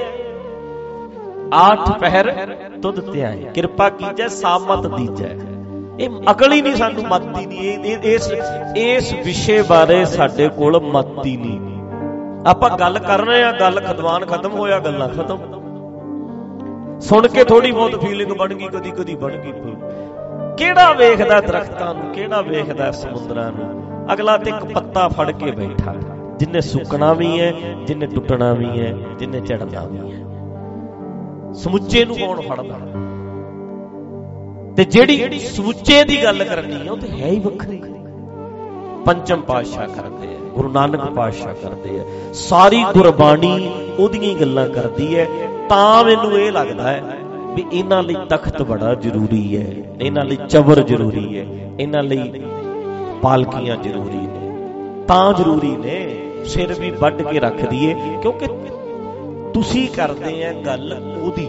ਆਠ 1.55 1.99
ਪਹਿਰ 1.99 2.47
ਤੁਧ 2.83 3.13
ਧਿਆਏ। 3.13 3.37
ਕਿਰਪਾ 3.37 3.91
ਕੀਜੈ 3.91 4.29
ਸਾਮਤ 4.29 4.87
ਦੀਜੈ। 4.87 5.37
ਇਹ 6.01 6.09
ਅਕਲ 6.31 6.53
ਹੀ 6.53 6.63
ਨਹੀਂ 6.63 6.77
ਸਾਨੂੰ, 6.77 7.03
ਮੱਤੀ 7.03 7.47
ਨਹੀਂ। 7.47 7.97
ਇਸ 7.97 8.33
ਇਸ 8.77 9.15
ਵਿਸ਼ੇ 9.25 9.63
ਬਾਰੇ 9.63 10.05
ਸਾਡੇ 10.05 10.49
ਕੋਲ 10.49 10.81
ਮੱਤੀ 10.81 11.37
ਨਹੀਂ। 11.37 11.61
ਆਪਾਂ 12.47 12.71
ਗੱਲ 12.71 12.99
ਕਰ 12.99 13.21
ਰਹੇ 13.21 13.45
ਆ, 13.45 13.53
ਗੱਲ 13.53 13.81
ਖਦਵਾਨ 13.81 14.27
ਖਤਮ 14.27 14.53
ਹੋਇਆ, 14.53 14.79
ਗੱਲਾਂ 14.79 15.09
ਖਤਮ। 15.09 15.39
ਸੁਣ 17.01 17.29
ਕੇ 17.29 17.45
ਥੋੜੀ 17.45 17.73
ਬਹੁਤ 17.73 18.05
ਫੀਲਿੰਗ 18.05 18.33
ਬਣ 18.33 18.55
ਗਈ, 18.55 18.67
ਕਦੀ 18.67 18.91
ਕਦੀ 18.91 19.15
ਬਣ 19.15 19.31
ਗਈ। 19.31 19.53
ਕਿਹੜਾ 20.59 20.93
ਵੇਖਦਾ 20.93 21.41
ਦਰਖਤਾਂ 21.41 21.95
ਨੂੰ? 21.95 22.12
ਕਿਹੜਾ 22.12 22.41
ਵੇਖਦਾ 22.41 22.91
ਸਮੁੰਦਰਾਂ 22.91 23.53
ਨੂੰ? 23.53 23.83
ਅਗਲਾ 24.12 24.37
ਤੇ 24.37 24.50
ਇੱਕ 24.50 24.65
ਪੱਤਾ 24.65 25.09
ਫੜ 25.09 25.31
ਕੇ 25.31 25.50
ਬੈਠਾ। 25.50 25.95
ਜਿੰਨੇ 26.38 26.61
ਸੁੱਕਣਾ 26.61 27.12
ਵੀ 27.12 27.41
ਹੈ, 27.41 27.55
ਜਿੰਨੇ 27.87 28.07
ਟੁੱਟਣਾ 28.07 28.53
ਵੀ 28.53 28.81
ਹੈ, 28.81 28.97
ਜਿੰਨੇ 29.19 29.41
ਝੜਨਾ 29.41 29.85
ਵੀ 29.85 30.12
ਹੈ। 30.12 30.19
ਸਮੁੱਚੇ 31.53 32.05
ਨੂੰ 32.05 32.17
ਕੌਣ 32.17 32.41
ਫੜਦਾ? 32.41 32.79
ਤੇ 34.77 34.85
ਜਿਹੜੀ 34.85 35.38
ਸਮੁੱਚੇ 35.38 36.05
ਦੀ 36.05 36.25
ਗੱਲ 36.25 36.45
ਕਰਨੀ 36.45 36.87
ਹੈ, 36.87 36.93
ਉਹ 36.93 36.97
ਤੇ 36.97 37.09
ਹੈ 37.09 37.27
ਹੀ 37.27 37.38
ਵੱਖਰੀ। 37.38 37.83
ਪੰਚਮ 39.07 39.41
ਪਾਤਸ਼ਾਹ 39.41 39.87
ਕਰਦੇ 39.87 40.27
ਆ, 40.27 40.38
ਗੁਰੂ 40.55 40.69
ਨਾਨਕ 40.69 41.11
ਪਾਤਸ਼ਾਹ 41.11 41.55
ਕਰਦੇ 41.55 42.00
ਆ। 42.00 42.05
ਸਾਰੀ 42.33 42.85
ਗੁਰਬਾਣੀ 42.95 43.73
ਉਹਦੀਆਂ 43.99 44.25
ਹੀ 44.25 44.35
ਗੱਲਾਂ 44.35 44.69
ਕਰਦੀ 44.69 45.19
ਹੈ, 45.19 45.27
ਤਾਂ 45.69 46.05
ਮੈਨੂੰ 46.05 46.33
ਇਹ 46.33 46.53
ਲੱਗਦਾ 46.53 46.88
ਹੈ 46.88 47.03
ਵੀ 47.59 47.65
ਇਹਨਾਂ 47.73 48.03
ਲਈ 48.03 48.15
ਤਖਤ 48.29 48.62
ਬੜਾ 48.62 48.95
ਜ਼ਰੂਰੀ 48.95 49.57
ਹੈ, 49.57 49.67
ਇਹਨਾਂ 50.00 50.25
ਲਈ 50.25 50.37
ਚਬਰ 50.49 50.81
ਜ਼ਰੂਰੀ 50.83 51.38
ਹੈ, 51.38 51.45
ਇਹਨਾਂ 51.81 52.03
ਲਈ 52.03 52.43
ਪਾਲਕੀਆਂ 53.23 53.77
ਜ਼ਰੂਰੀ 53.77 54.17
ਨੇ। 54.17 54.53
ਤਾਂ 55.09 55.33
ਜ਼ਰੂਰੀ 55.33 55.71
ਨੇ, 55.77 55.97
ਸਿਰ 56.45 56.73
ਵੀ 56.75 56.91
ਵੱਢ 56.91 57.23
ਕੇ 57.23 57.41
ਰੱਖ 57.41 57.65
ਦਈਏ, 57.65 57.95
ਕਿਉਂਕਿ 58.23 58.47
ਤੁਸੀਂ 59.55 59.88
ਕਰਦੇ 59.88 60.45
ਆ 60.45 60.53
ਗੱਲ 60.67 60.93
ਉਹਦੀ, 61.23 61.49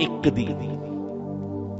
ਇੱਕ 0.00 0.28
ਦੀ। 0.28 0.48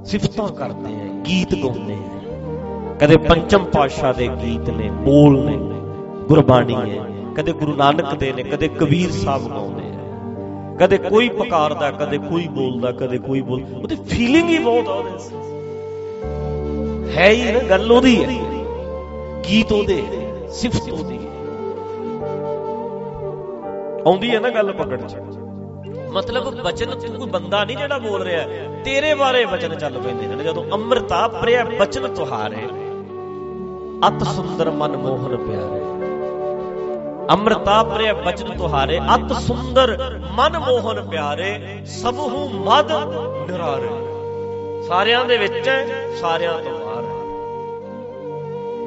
ਸਿਫਤਾਂ 0.05 0.49
ਕਰਦੇ 0.49 0.95
ਆ, 0.95 1.09
ਗੀਤ 1.29 1.55
ਗਾਉਂਦੇ 1.55 1.95
ਆ। 1.95 2.97
ਕਦੇ 3.01 3.17
ਪੰਚਮ 3.17 3.65
ਪਾਤਸ਼ਾਹ 3.65 4.15
ਦੇ 4.15 4.29
ਗੀਤ 4.45 4.71
ਨੇ, 4.71 4.91
ਬੋਲ 4.91 5.45
ਨੇ, 5.45 5.59
ਗੁਰਬਾਣੀ 6.29 6.75
ਹੈ। 6.75 7.05
ਕਦੇ 7.37 7.53
ਗੁਰੂ 7.53 7.75
ਨਾਨਕ 7.75 8.15
ਦੇ 8.15 8.33
ਨੇ, 8.33 8.43
ਕਦੇ 8.43 8.69
ਕਬੀਰ 8.69 9.11
ਸਾਹਿਬ 9.11 9.49
ਗਾਉਂਦੇ 9.49 9.88
ਆ 9.88 9.88
ਕਦੇ 10.81 10.99
ਕੋਈ 10.99 11.29
ਪੁਕਾਰਦਾ, 11.29 11.91
ਕਦੇ 11.91 12.19
ਕੋਈ 12.19 12.47
ਬੋਲਦਾ, 12.49 12.93
ਕਦੇ 12.93 13.19
ਕੋਈ 13.19 13.41
ਬੋਲ, 13.41 13.63
ਉਹਦੀ 13.83 13.97
ਫੀਲਿੰਗ 14.09 14.49
ਹੀ 14.49 14.59
ਬਹੁਤ 14.59 14.89
ਆਉਂਦੀ 14.89 15.11
ਹੈ 17.17 17.29
ਹੀ 17.31 17.53
ਨਾ, 17.53 17.61
ਗੱਲ 17.61 17.93
ਉਹਦੀ 17.93 18.25
ਹੈ। 18.25 18.29
ਗੀਤ 19.49 19.73
ਉਹਦੇ 19.73 20.03
ਸਿਫਤ 20.51 20.89
ਉਹਦੀ 20.93 21.19
ਆਉਂਦੀ 24.07 24.35
ਹੈ 24.35 24.41
ਨਾ 24.41 24.51
ਗੱਲ 24.51 24.73
ਪਕੜ 24.73 25.01
ਚ। 25.03 25.17
ਮਤਲਬ 26.13 26.63
ਬਚਨ 26.63 26.91
ਤੂੰ 26.91 27.15
ਕੋਈ 27.17 27.29
ਬੰਦਾ 27.29 27.65
ਨਹੀਂ 27.65 27.77
ਜਿਹੜਾ 27.77 27.99
ਬੋਲ 27.99 28.23
ਰਿਹਾ, 28.23 28.45
ਤੇਰੇ 28.85 29.15
ਬਾਰੇ 29.15 29.45
ਬਚਨ 29.47 29.75
ਚੱਲ 29.75 29.99
ਪੈਂਦੇ 30.01 30.27
ਨੇ। 30.27 30.45
ਜਦੋਂ 30.45 30.65
ਅੰਮ੍ਰਿਤਾ 30.73 31.27
ਪ੍ਰਿਆ 31.29 31.65
ਬਚਨ 31.81 32.07
ਤੁਹਾਰੇ, 32.15 32.67
ਅਤ 34.09 34.23
ਸੁੰਦਰ 34.27 34.71
ਮਨ 34.71 34.97
ਮੋਹਨ 34.97 35.37
ਪਿਆਰੇ। 35.37 35.81
ਅੰਮ੍ਰਿਤਾ 37.31 37.83
ਪ੍ਰਿਆ 37.83 38.13
ਬਚਨ 38.17 38.57
ਤੁਹਾਰੇ, 38.59 38.99
ਅਤ 39.15 39.33
ਸੁੰਦਰ, 39.43 39.97
ਮਨ 40.37 40.59
ਮੋਹਨ 40.59 41.01
ਪਿਆਰੇ, 41.09 41.59
ਸਭੂ 41.87 42.49
ਮਦ 42.67 42.93
ਨਿਰਾਰੇ। 43.51 43.89
ਸਾਰਿਆਂ 44.89 45.25
ਦੇ 45.25 45.37
ਵਿੱਚ 45.39 45.69
ਸਾਰਿਆਂ 46.21 46.59
ਤੋਂ 46.59 46.79
ਬਾਹਰ 46.79 47.17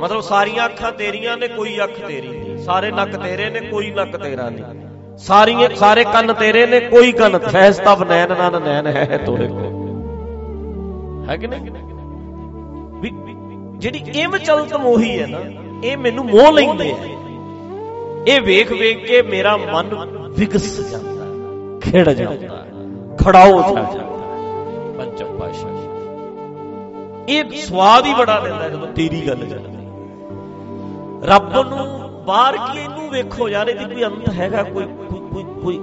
ਮਤਲਬ 0.01 0.21
ਸਾਰੀਆਂ 0.21 0.65
ਅੱਖਾਂ 0.65 0.91
ਤੇਰੀਆਂ 0.91 1.37
ਨੇ, 1.37 1.47
ਕੋਈ 1.47 1.77
ਅੱਖ 1.83 1.93
ਤੇਰੀ 1.97 2.27
ਨਹੀਂ। 2.29 2.57
ਸਾਰੇ 2.63 2.91
ਨੱਕ 2.91 3.15
ਤੇਰੇ 3.17 3.49
ਨੇ, 3.49 3.59
ਕੋਈ 3.61 3.91
ਨੱਕ 3.91 4.15
ਤੇਰਾ 4.17 4.49
ਨਹੀਂ। 4.49 5.17
ਸਾਰੀਆਂ 5.19 5.69
ਸਾਰੇ 5.75 6.03
ਕੰਨ 6.03 6.33
ਤੇਰੇ 6.33 6.65
ਨੇ, 6.65 6.79
ਕੋਈ 6.79 7.11
ਕੰਨ 7.11 7.37
ਫੈਸ 7.39 7.77
ਤਬ 7.79 8.03
ਨੈਣ 8.03 8.35
ਨਨ 8.37 8.61
ਨੈਣ 8.61 8.87
ਹੈ 8.87 9.17
ਤੋਰੇ 9.25 9.47
ਕੋ 9.47 9.69
ਹੈ 11.29 11.37
ਕਿ 11.37 11.47
ਨਹੀਂ? 11.47 11.71
ਵੀ 13.01 13.11
ਜਿਹੜੀ 13.79 14.03
ਇਹ 14.15 14.37
ਚਲਤ 14.39 14.73
ਮੋਹੀ 14.77 15.17
ਹੈ 15.19 15.27
ਨਾ, 15.27 15.39
ਇਹ 15.83 15.97
ਮੈਨੂੰ 15.97 16.25
ਮੋਹ 16.25 16.51
ਲੈਂਦੇ 16.53 16.91
ਆ 16.91 17.19
ਇਹ 18.27 18.41
ਵੇਖ 18.41 18.71
ਵੇਖ 18.71 19.05
ਕੇ 19.05 19.21
ਮੇਰਾ 19.21 19.55
ਮਨ 19.57 19.89
ਵਿਗਸ 20.37 20.65
ਜਾਂਦਾ, 20.91 21.25
ਖਿੜ 21.81 22.09
ਜਾਂਦਾ, 22.09 22.65
ਖੜਾਓ 23.19 23.61
ਛਾ 23.61 23.73
ਜਾਂਦਾ। 23.73 24.03
ਪੰਚਮ 24.97 25.37
ਪਾਸ਼ਾ 25.37 25.69
ਇਹ 27.29 27.51
ਸਵਾਦ 27.57 28.05
ਹੀ 28.05 28.13
ਬੜਾ 28.13 28.39
ਲੈਂਦਾ 28.39 28.69
ਜਦੋਂ 28.69 28.87
ਤੇਰੀ 28.87 29.21
ਗੱਲ 29.27 29.45
ਚੱਲਦੀ 29.45 29.79
ਰੱਬ 31.23 31.53
ਨੂੰ 31.69 31.87
ਬਾਹਰ 32.25 32.57
ਕੀ 32.57 32.79
ਇਹਨੂੰ 32.79 33.09
ਵੇਖੋ 33.09 33.47
ਯਾਰ, 33.49 33.69
ਇਹਦੀ 33.69 33.85
ਕੋਈ 33.85 34.03
ਅੰਤ 34.03 34.29
ਹੈਗਾ, 34.29 34.63
ਕੋਈ 34.63 34.85
ਕੋਈ 35.31 35.43
ਕੋਈ 35.63 35.77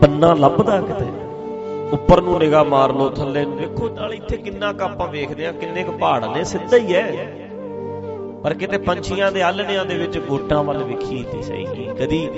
ਬੰਨਾ 0.00 0.32
ਲੱਭਦਾ 0.34 0.80
ਕਿਤੇ? 0.80 1.06
ਉੱਪਰ 1.92 2.20
ਨੂੰ 2.20 2.38
ਨਿਗਾਹ 2.38 2.64
ਮਾਰ 2.64 2.92
ਲਓ, 2.92 3.08
ਥੱਲੇ 3.10 3.44
ਨੂੰ। 3.44 3.56
ਵੇਖੋ, 3.56 3.88
ਨਾਲ 3.94 4.14
ਇੱਥੇ 4.14 4.36
ਕਿੰਨਾ 4.36 4.72
ਕ 4.72 4.82
ਆਪਾਂ 4.82 5.06
ਵੇਖਦੇ 5.08 5.46
ਆ 5.46 5.52
ਕਿੰਨੇ 5.52 5.82
ਕ 5.82 5.90
ਪਹਾੜ 5.90 6.24
ਨੇ, 6.26 6.44
ਸਿੱਧਾ 6.44 6.76
ਹੀ 6.76 6.94
ਹੈ। 6.94 7.49
ਪਰ 8.42 8.54
ਕਿਤੇ 8.54 8.78
ਪੰਛੀਆਂ 8.78 9.30
ਦੇ 9.32 9.42
ਆਲਣਿਆਂ 9.42 9.84
ਦੇ 9.84 9.94
ਵਿੱਚ 9.94 10.18
ਗੋਟਾਂ 10.18 10.62
ਵੱਲ 10.64 10.82
ਵੇਖੀ 10.84 11.24
ਤੇ 11.32 11.42
ਸਹੀ 11.42 11.64
ਨਹੀਂ। 11.64 11.88
ਕਦੀ 11.94 12.28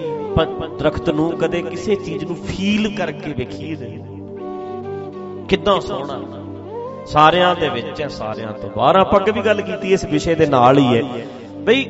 ਦਰਖਤ 0.78 1.10
ਨੂੰ 1.10 1.30
ਕਦੇ 1.32 1.62
ਕਿਸੇ 1.62 1.94
ਚੀਜ਼ 1.96 2.24
ਨੂੰ 2.24 2.36
ਫੀਲ 2.36 2.96
ਕਰਕੇ 2.96 3.32
ਵੇਖੀ 3.32 3.76
ਨਹੀਂ 3.76 3.98
ਕਿੰਨਾ 5.48 5.78
ਸੋਹਣਾ। 5.80 6.20
ਸਾਰਿਆਂ 7.06 7.54
ਦੇ 7.54 7.68
ਵਿੱਚ 7.68 8.02
ਹੈ, 8.02 8.08
ਸਾਰਿਆਂ 8.08 8.52
ਤੋਂ 8.52 8.70
ਬਾਹਰ। 8.76 8.96
ਆਪਾਂ 8.96 9.20
ਅੱਗੇ 9.20 9.32
ਵੀ 9.32 9.40
ਗੱਲ 9.40 9.60
ਕੀਤੀ, 9.60 9.92
ਇਸ 9.92 10.04
ਵਿਸ਼ੇ 10.04 10.34
ਦੇ 10.34 10.46
ਨਾਲ 10.46 10.78
ਹੀ 10.78 10.96
ਹੈ। 10.96 11.02
ਬਈ 11.60 11.84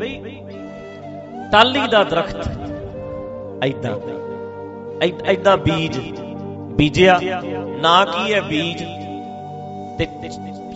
ਟਾਲੀ 1.52 1.86
ਦਾ 1.90 2.02
ਦਰਖਤ 2.04 2.48
ਐਦਾਂ 3.64 3.96
ਐਦਾਂ 5.26 5.56
ਬੀਜ 5.56 5.98
ਬੀਜਿਆ। 6.72 7.20
ਨਾ 7.82 8.04
ਕੀ 8.04 8.32
ਹੈ 8.34 8.40
ਬੀਜ? 8.40 8.82
ਤੇ 9.98 10.06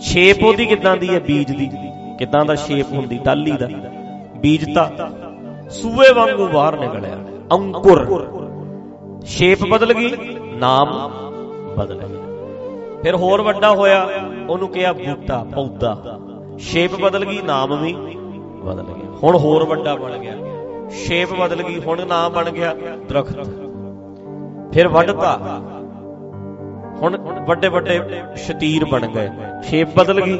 ਸ਼ੇਪ 0.01 0.43
ਉਹਦੀ 0.43 0.65
ਕਿਦਾਂ 0.65 0.97
ਦੀ 0.97 1.09
ਹੈ 1.09 1.19
ਬੀਜ 1.19 1.51
ਦੀ? 1.51 1.69
ਕਿਦਾਂ 2.19 2.45
ਦਾ 2.45 2.55
ਸ਼ੇਪ 2.55 2.93
ਹੁੰਦੀ? 2.93 3.17
ਟਾਲੀ 3.17 3.51
ਦਾ। 3.51 3.69
ਬੀਜ 4.37 4.75
ਤਾਂ 4.75 4.89
ਸੂਏ 5.69 6.13
ਵਾਂਗੂ 6.13 6.47
ਬਾਹਰ 6.47 6.79
ਨਿਕਲਿਆ। 6.79 7.17
ਅੰਕੁਰ। 7.53 8.33
ਸ਼ੇਪ 9.25 9.65
ਬਦਲ 9.71 9.93
ਗਈ, 9.93 10.35
ਨਾਮ 10.55 11.11
ਬਦਲ 11.77 11.97
ਗਿਆ। 11.97 12.17
ਫਿਰ 13.03 13.15
ਹੋਰ 13.15 13.41
ਵੱਡਾ 13.41 13.71
ਹੋਇਆ, 13.71 14.07
ਉਹਨੂੰ 14.49 14.67
ਕਿਹਾ 14.67 14.93
ਬੂਟਾ, 14.93 15.45
ਪੌਦਾ। 15.55 16.19
ਸ਼ੇਪ 16.59 16.95
ਬਦਲ 16.95 17.25
ਗਈ, 17.25 17.41
ਨਾਮ 17.41 17.81
ਵੀ 17.81 17.93
ਬਦਲ 18.65 18.83
ਗਿਆ। 18.83 19.11
ਹੁਣ 19.23 19.37
ਹੋਰ 19.37 19.63
ਵੱਡਾ 19.63 19.95
ਬਣ 19.95 20.17
ਗਿਆ। 20.17 20.33
ਸ਼ੇਪ 20.89 21.33
ਬਦਲ 21.33 21.63
ਗਈ, 21.63 21.81
ਹੁਣ 21.81 22.07
ਨਾਮ 22.07 22.31
ਬਣ 22.31 22.49
ਗਿਆ, 22.49 22.75
ਦਰਖਤ। 23.09 23.39
ਫਿਰ 24.73 24.87
ਵੱਡਤਾ 24.87 25.39
ਹੁਣ 27.01 27.17
ਵੱਡੇ 27.45 27.67
ਵੱਡੇ 27.67 28.01
ਸ਼ਤੀਰ 28.35 28.85
ਬਣ 28.85 29.07
ਗਏ। 29.07 29.29
ਸ਼ੇਪ 29.63 29.87
ਬਦਲ 29.95 30.21
ਗਈ। 30.21 30.39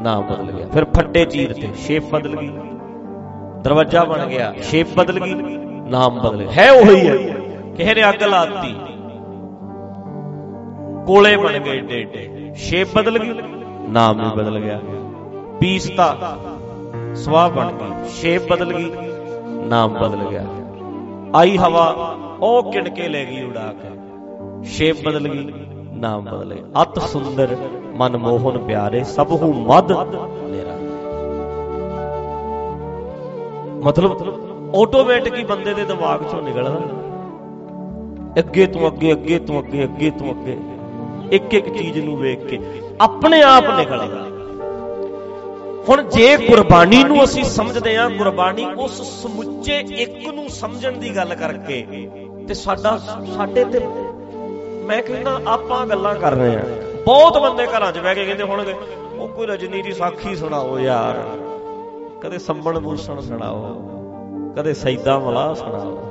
ਨਾਮ 0.00 0.22
ਬਦਲ 0.26 0.52
ਗਿਆ 0.52 0.66
ਫਿਰ 0.72 0.84
ਫੱਟੇ 0.96 1.24
ਚੀਰ 1.24 1.52
ਤੇ 1.52 1.68
ਸ਼ੇਪ 1.78 2.04
ਬਦਲ 2.12 2.36
ਗਈ 2.36 2.50
ਦਰਵਾਜ਼ਾ 3.64 4.04
ਬਣ 4.04 4.26
ਗਿਆ 4.26 4.52
ਸ਼ੇਪ 4.62 4.94
ਬਦਲ 4.96 5.18
ਗਈ 5.20 5.34
ਨਾਮ 5.90 6.18
ਬਦਲ 6.20 6.36
ਗਿਆ 6.38 6.50
ਹੈ 6.52 6.70
ਉਹੀ 6.72 7.06
ਹੈ 7.06 7.16
ਕਿਸੇ 7.76 7.94
ਨੇ 7.94 8.08
ਅੱਗ 8.08 8.22
ਲਾਤੀ 8.24 8.74
ਕੋਲੇ 11.06 11.36
ਬਣ 11.36 11.58
ਗਏ 11.58 11.76
ਏਡੇ 11.76 12.00
ਏਡੇ 12.00 12.52
ਸ਼ੇਪ 12.58 12.94
ਬਦਲ 12.96 13.18
ਗਈ 13.18 13.34
ਨਾਮ 13.90 14.20
ਵੀ 14.20 14.30
ਬਦਲ 14.36 14.58
ਗਿਆ 14.60 14.78
ਪੀਸਤਾ 15.60 16.36
ਸਵਾਹ 17.16 17.50
ਬਣ 17.50 17.72
ਗਈ 17.72 18.08
ਸ਼ੇਪ 18.12 18.48
ਬਦਲ 18.50 18.72
ਗਈ 18.72 18.90
ਨਾਮ 19.68 19.94
ਬਦਲ 19.94 20.28
ਗਿਆ 20.30 20.44
ਆਈ 21.34 21.56
ਹਵਾ 21.58 21.86
ਉਹ 22.40 22.70
ਕਿਣਕੇ 22.72 23.08
ਲੈ 23.08 23.24
ਗਈ 23.24 23.42
ਉਡਾ 23.42 23.72
ਕੇ 23.72 23.88
ਸ਼ੇਪ 24.68 25.04
ਬਦਲ 25.04 25.28
ਗਈ 25.28 25.52
ਨਾਮ 26.00 26.24
ਬਦਲ। 26.24 26.52
ਗਿਆ 26.54 26.82
ਅਤ 26.82 26.98
ਸੁੰਦਰ 27.08 27.56
ਮਨ 27.96 28.16
ਮੋਹਨ 28.16 28.58
ਪਿਆਰੇ, 28.58 29.02
ਸਭ 29.06 29.32
ਹੂ 29.32 29.52
ਮਦ 29.64 29.92
ਮੇਰਾ। 29.92 30.76
ਮਤਲਬ 33.84 34.10
ਆਟੋਮੈਟਿਕ 34.76 35.34
ਹੀ 35.34 35.44
ਬੰਦੇ 35.44 35.74
ਦੇ 35.74 35.84
ਦਿਮਾਗ 35.84 36.22
ਚੋਂ 36.30 36.42
ਨਿਕਲਦਾ। 36.42 36.80
ਅੱਗੇ 38.38 38.66
ਤੋਂ 38.66 38.86
ਅੱਗੇ 38.88 39.12
ਅੱਗੇ 39.12 39.38
ਤੋਂ 39.38 39.58
ਅੱਗੇ 39.60 39.84
ਅੱਗੇ 39.84 40.10
ਤੋਂ 40.10 40.30
ਅੱਗੇ, 40.30 40.56
ਇੱਕ 41.32 41.54
ਇੱਕ 41.54 41.68
ਚੀਜ਼ 41.76 41.98
ਨੂੰ 41.98 42.16
ਵੇਖ 42.18 42.46
ਕੇ 42.46 42.58
ਆਪਣੇ 43.00 43.42
ਆਪ 43.42 43.64
ਨਿਕਲਦਾ 43.70 44.26
ਹੁਣ 45.88 46.02
ਜੇ 46.04 46.36
ਗੁਰਬਾਣੀ 46.38 47.02
ਨੂੰ 47.04 47.22
ਅਸੀਂ 47.24 47.44
ਸਮਝਦੇ 47.44 47.96
ਹਾਂ, 47.96 48.08
ਗੁਰਬਾਣੀ 48.10 48.64
ਉਸ 48.78 49.00
ਸਮੁੱਚੇ 49.22 49.78
ਇੱਕ 49.96 50.28
ਨੂੰ 50.28 50.48
ਸਮਝਣ 50.50 50.98
ਦੀ 50.98 51.14
ਗੱਲ 51.16 51.34
ਕਰਕੇ 51.34 51.82
ਤੇ 52.48 52.54
ਸਾਡਾ, 52.54 52.96
ਸਾਡੇ 53.36 53.64
ਤੇ 53.64 53.80
ਮੈਂ 54.90 55.02
ਕਹਿੰਦਾ 55.02 55.40
ਆਪਾਂ 55.46 55.86
ਗੱਲਾਂ 55.86 56.14
ਕਰ 56.14 56.32
ਰਹੇ 56.32 56.56
ਆ 56.56 56.62
ਬਹੁਤ 57.04 57.38
ਬੰਦੇ 57.38 57.66
ਘਰਾਂ 57.66 57.92
'ਚ 57.92 57.98
ਬਹਿ 57.98 58.14
ਕੇ 58.14 58.24
ਕਹਿੰਦੇ 58.24 58.42
ਹੋਣਗੇ, 58.42 58.74
ਉਹ 59.18 59.28
ਕੋਈ 59.28 59.46
ਰਜਨੀ 59.46 59.82
ਦੀ 59.82 59.92
ਸਾਖੀ 59.92 60.36
ਸੁਣਾਓ 60.36 60.78
ਯਾਰ। 60.78 61.14
ਕਦੇ 62.20 62.38
ਸੰਬਣ 62.38 62.78
ਮੂਸਣ 62.78 63.20
ਸੁਣਾਓ, 63.20 63.62
ਕਦੇ 64.56 64.74
ਸੈਦਾ 64.74 65.18
ਮਲਾ 65.18 65.54
ਸੁਣਾਓ, 65.54 66.08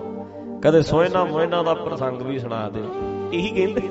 ਕਦੇ 0.61 0.81
ਸੋਇਨਾ 0.81 1.23
ਮੋਇਨਾ 1.25 1.63
ਦਾ 1.63 1.73
ਪ੍ਰਸੰਗ 1.73 2.21
ਵੀ 2.21 2.39
ਸੁਣਾ 2.39 2.69
ਦਿਓ। 2.69 2.83
ਇਹੀ 3.33 3.49
ਕਹਿੰਦੇ। 3.49 3.81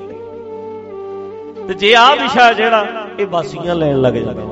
ਤੇ 1.67 1.73
ਜੇ 1.73 1.95
ਆ 1.95 2.15
ਵਿਸ਼ਾ 2.15 2.53
ਜਿਹੜਾ, 2.53 2.85
ਇਹ 3.19 3.25
ਬਾਸੀਆਂ 3.27 3.75
ਲੈਣ 3.75 4.01
ਲੱਗ 4.01 4.13
ਜਾਂਦਾ। 4.13 4.43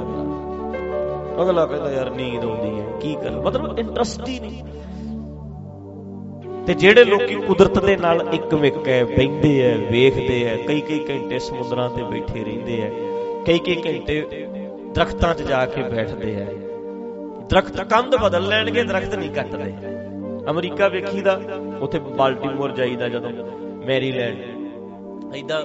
ਅਗਲਾ 1.44 1.66
ਕਹਿੰਦਾ 1.66 1.92
ਯਾਰ 1.92 2.10
ਨੀਂਦ 2.10 2.46
ਆਉਂਦੀ 2.46 2.80
ਹੈ, 2.80 2.86
ਕੀ 3.02 3.16
ਕਰ? 3.16 3.32
ਮਤਲਬ 3.32 3.80
ਇੰਟਰਸਟ 3.80 4.28
ਹੀ 4.28 4.40
ਨਹੀਂ। 4.40 4.64
ਤੇ 6.68 6.74
ਜਿਹੜੇ 6.74 7.04
ਲੋਕੀ 7.04 7.36
ਕੁਦਰਤ 7.36 7.78
ਦੇ 7.86 7.96
ਨਾਲ 7.98 8.22
ਇੱਕ 8.34 8.54
ਮਿੱਕ 8.54 8.88
ਹੈ 8.88 9.04
ਬੈਠਦੇ 9.06 9.52
ਐ 9.64 9.76
ਵੇਖਦੇ 9.92 10.44
ਐ 10.46 10.56
ਕਈ 10.58 10.82
ਕਈ 10.82 11.00
ਘੰਟੇ 11.10 11.40
ਸਮੁੰਦਰਾਂ 11.40 11.90
ਤੇ 11.90 12.04
ਬੈਠੇ 12.04 12.44
ਰਹਿੰਦੇ 12.44 12.82
ਐ 12.82 12.90
ਕਈ 13.46 13.60
ਕਈ 13.60 13.76
ਘੰਟੇ 13.86 14.22
ਦਰਖਤਾਂ 14.96 15.34
'ਚ 15.36 15.42
ਜਾ 15.42 15.66
ਕੇ 15.66 15.84
ਬੈਠਦੇ 15.84 16.34
ਐ 16.36 16.46
ਦਰਖਤ 17.50 17.82
ਕੰਧ 17.82 18.16
ਬਦਲ 18.16 18.48
ਲੈਣਗੇ, 18.48 18.84
ਦਰਖਤ 18.84 19.14
ਨਹੀਂ 19.16 19.30
ਕੱਟਦੇ। 19.30 19.74
ਅਮਰੀਕਾ 20.50 20.88
ਵੇਖੀਦਾ, 20.88 21.40
ਉੱਥੇ 21.82 22.00
ਬਾਲਟਿਮੋਰ 22.00 22.72
ਜਾਈਦਾ 22.72 23.08
ਜਦੋਂ, 23.10 23.32
ਮੈਰੀਲੈਂਡ। 23.86 24.38
ਐਦਾਂ 25.36 25.62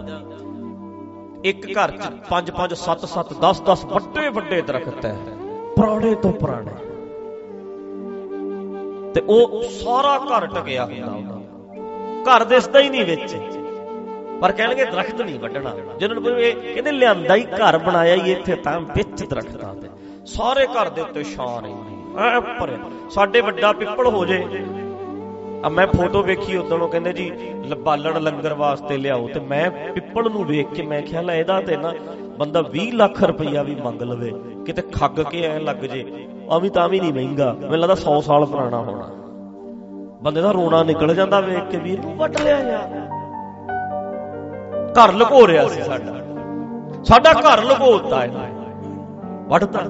ਇੱਕ 1.44 1.66
ਘਰ 1.66 1.90
'ਚ 1.90 2.10
5 2.30 2.50
5 2.56 2.74
7 2.76 3.06
7 3.06 3.34
10 3.42 3.62
10 3.64 3.84
ਵੱਡੇ 3.92 4.28
ਵੱਡੇ 4.28 4.60
ਦਰਖਤ 4.62 5.06
ਐ 5.06 5.14
ਪੁਰਾਣੇ 5.76 6.14
ਤੋਂ 6.14 6.32
ਪੁਰਾਣੇ। 6.32 6.91
ਤੇ 9.14 9.20
ਉਹ 9.20 9.62
ਸਾਰਾ 9.62 10.18
ਘਰ 10.18 10.46
ਟਕਿਆ 10.46 10.84
ਹੁੰਦਾ 10.84 11.12
ਉਹਦਾ। 11.12 11.40
ਘਰ 12.22 12.44
ਦਿਸਦਾ 12.44 12.80
ਹੀ 12.80 12.88
ਨਹੀਂ 12.88 13.04
ਵਿੱਚ। 13.04 13.36
ਪਰ 14.40 14.52
ਕਹਿਣਗੇ 14.52 14.84
ਦਰਖਤ 14.84 15.22
ਨਹੀਂ 15.22 15.40
ਵੱਢਣਾ। 15.40 15.74
ਜਿਹਨਾਂ 15.98 16.16
ਨੂੰ 16.16 16.40
ਇਹ 16.40 16.74
ਕਹਿੰਦੇ 16.74 16.92
ਲਿਆਂਦਾ 16.92 17.34
ਹੀ 17.34 17.44
ਘਰ 17.44 17.78
ਬਣਾਇਆ 17.78 18.14
ਹੀ 18.14 18.32
ਇੱਥੇ 18.32 18.54
ਤਾਂ 18.54 18.80
ਵਿੱਚ 18.80 19.24
ਦਰਖਤਾਂ 19.24 19.74
ਤੇ। 19.74 19.88
ਸਾਰੇ 20.26 20.66
ਘਰ 20.66 20.88
ਦੇ 20.88 21.00
ਉੱਤੇ 21.00 21.24
ਛਾਂ 21.24 21.62
ਰਹਿੰਦੀ 21.62 22.18
ਐ 22.18 22.40
ਪਰ 22.40 22.78
ਸਾਡੇ 23.10 23.40
ਵੱਡਾ 23.40 23.72
ਪਿੱਪਲ 23.72 24.06
ਹੋ 24.06 24.24
ਜੇ। 24.24 24.44
ਆ 25.64 25.68
ਮੈਂ 25.68 25.86
ਫੋਟੋ 25.86 26.22
ਵੇਖੀ 26.22 26.56
ਉਦੋਂ 26.56 26.78
ਉਹ 26.78 26.88
ਕਹਿੰਦੇ 26.88 27.12
ਜੀ, 27.12 27.30
ਬਾਲਣ 27.78 28.22
ਲੰਗਰ 28.22 28.54
ਵਾਸਤੇ 28.54 28.96
ਲਿਆਓ 28.96 29.28
ਤੇ 29.28 29.40
ਮੈਂ 29.40 29.70
ਪਿੱਪਲ 29.70 30.30
ਨੂੰ 30.30 30.46
ਵੇਖ 30.46 30.66
ਕੇ 30.68 30.82
ਮੈਂ 30.82 31.02
ਖਿਆਲ 31.02 31.30
ਇਹਦਾ 31.30 31.60
ਤੇ 31.60 31.76
ਨਾ 31.76 31.92
ਬੰਦਾ 32.38 32.60
20 32.60 32.90
ਲੱਖ 32.90 33.22
ਰੁਪਈਆ 33.22 33.62
ਵੀ 33.62 33.74
ਮੰਗ 33.74 34.02
ਲਵੇ। 34.02 34.32
ਕਿਤੇ 34.66 34.82
ਖੱਗ 34.82 35.20
ਕੇ 35.20 35.42
ਐ 35.42 35.58
ਲੱਗ 35.58 35.76
ਜੇ। 35.76 36.28
ਆ 36.52 36.58
ਵੀ 36.58 36.68
ਤਾਂ 36.68 36.88
ਵੀ 36.88 37.00
ਨਹੀਂ 37.00 37.12
ਮਹਿੰਗਾ। 37.12 37.52
ਮੈਨੂੰ 37.52 37.78
ਲੱਗਦਾ 37.78 37.94
100 37.94 38.20
ਸਾਲ 38.20 38.46
ਪੁਰਾਣਾ 38.46 38.78
ਹੋਣਾ। 38.78 39.08
ਬੰਦੇ 40.22 40.40
ਦਾ 40.40 40.50
ਰੋਣਾ 40.52 40.82
ਨਿਕਲ 40.82 41.14
ਜਾਂਦਾ 41.14 41.40
ਵੇਖ 41.40 41.64
ਕੇ 41.70 41.78
ਵੀ 41.78 41.96
ਵੱਟ 42.16 42.40
ਲਿਆ 42.40 42.58
ਯਾਰ। 42.60 42.88
ਘਰ 44.92 45.12
ਲੁਕੋ 45.12 45.46
ਰਿਹਾ 45.46 45.66
ਸੀ 45.68 45.82
ਸਾਡਾ। 45.82 46.14
ਸਾਡਾ 47.04 47.32
ਘਰ 47.32 47.62
ਲੁਕੋਤਾ 47.64 48.20
ਹੈ 48.20 48.50
ਵੱਟਦਾ 49.48 49.80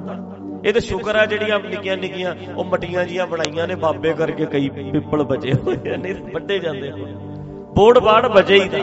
ਇਹ 0.64 0.72
ਤੇ 0.72 0.80
ਸ਼ੁਕਰ 0.80 1.16
ਆ 1.16 1.24
ਜਿਹੜੀਆਂ 1.26 1.58
ਨਿੱਕੀਆਂ 1.60 1.96
ਨਿੱਕੀਆਂ 1.96 2.34
ਉਹ 2.56 2.64
ਮਟੀਆਂ 2.64 3.04
ਜੀਆਂ 3.04 3.26
ਬਣਾਈਆਂ 3.26 3.66
ਨੇ। 3.68 3.74
ਬਾਬੇ 3.74 4.12
ਕਰਕੇ 4.12 4.46
ਕਈ 4.46 4.68
ਪਿੱਪਲ 4.68 5.22
ਬਚੇ 5.24 5.52
ਹੋਏ 5.52 5.96
ਨੇ। 5.96 6.12
ਵੱਡੇ 6.34 6.58
ਜਾਂਦੇ 6.58 6.92
ਬੋੜ 7.76 7.98
ਬਾੜ 7.98 8.26
ਬਚੇ 8.28 8.60
ਹੀ 8.60 8.68
ਦਾ 8.68 8.78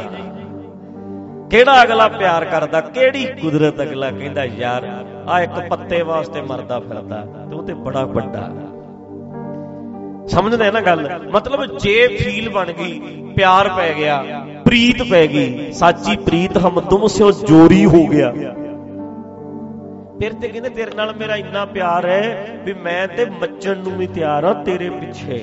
ਕਿਹੜਾ 1.52 1.84
ਅਗਲਾ 1.84 2.08
ਪਿਆਰ 2.08 2.46
ਕਰਦਾ? 2.46 2.82
ਕਿਹੜੀ 2.82 3.26
ਕੁਦਰਤ 3.42 3.82
ਅਗਲਾ 3.82 4.10
ਕਹਿੰਦਾ, 4.12 4.44
ਯਾਰ 4.46 4.86
ਆ 5.28 5.40
ਇੱਕ 5.42 5.60
ਪੱਤੇ 5.70 6.02
ਵਾਸਤੇ 6.02 6.42
ਮਰਦਾ 6.42 6.80
ਫਿਰਦਾ, 6.80 7.26
ਤੇ 7.50 7.56
ਉਹ 7.56 7.64
ਤੇ 7.64 7.74
ਬੜਾ 7.74 8.06
ਵੱਡਾ 8.06 8.50
ਸਮਝਦੇ 10.28 10.70
ਨਾ 10.72 10.82
ਗੱਲ? 10.82 11.08
ਮਤਲਬ 11.32 11.66
ਜੇ 11.78 12.08
ਫੀਲ 12.08 12.50
ਬਣ 12.50 12.72
ਗਈ, 12.72 13.00
ਪਿਆਰ 13.38 13.70
ਪੈ 13.70 13.94
ਗਿਆ, 13.94 14.24
ਪ੍ਰੀਤ 14.66 15.02
ਪੈ 15.12 15.26
ਗਈ, 15.28 15.72
ਸਾਚੀ 15.72 16.16
ਪ੍ਰੀਤ 16.18 16.58
ਹਮ 16.58 16.80
ਤੁਮ 16.80 17.08
ਸਿਓ 17.08 17.32
ਜੋਰੀ 17.32 17.86
ਹੋ 17.86 18.06
ਗਿਆ। 18.08 18.32
ਫਿਰ 20.20 20.34
ਤੇ 20.34 20.48
ਕਹਿੰਦੇ, 20.48 20.70
ਤੇਰੇ 20.70 20.92
ਨਾਲ 20.96 21.14
ਮੇਰਾ 21.16 21.36
ਇੰਨਾ 21.36 21.66
ਪਿਆਰ 21.66 22.06
ਹੈ 22.06 22.60
ਵੀ 22.66 22.74
ਮੈਂ 22.74 23.08
ਤੇ 23.08 23.26
ਮੱਚਣ 23.42 23.78
ਨੂੰ 23.78 23.98
ਵੀ 23.98 24.08
ਤਿਆਰ 24.08 24.46
ਹਾਂ 24.46 24.54
ਤੇਰੇ 24.64 24.90
ਪਿੱਛੇ। 24.90 25.40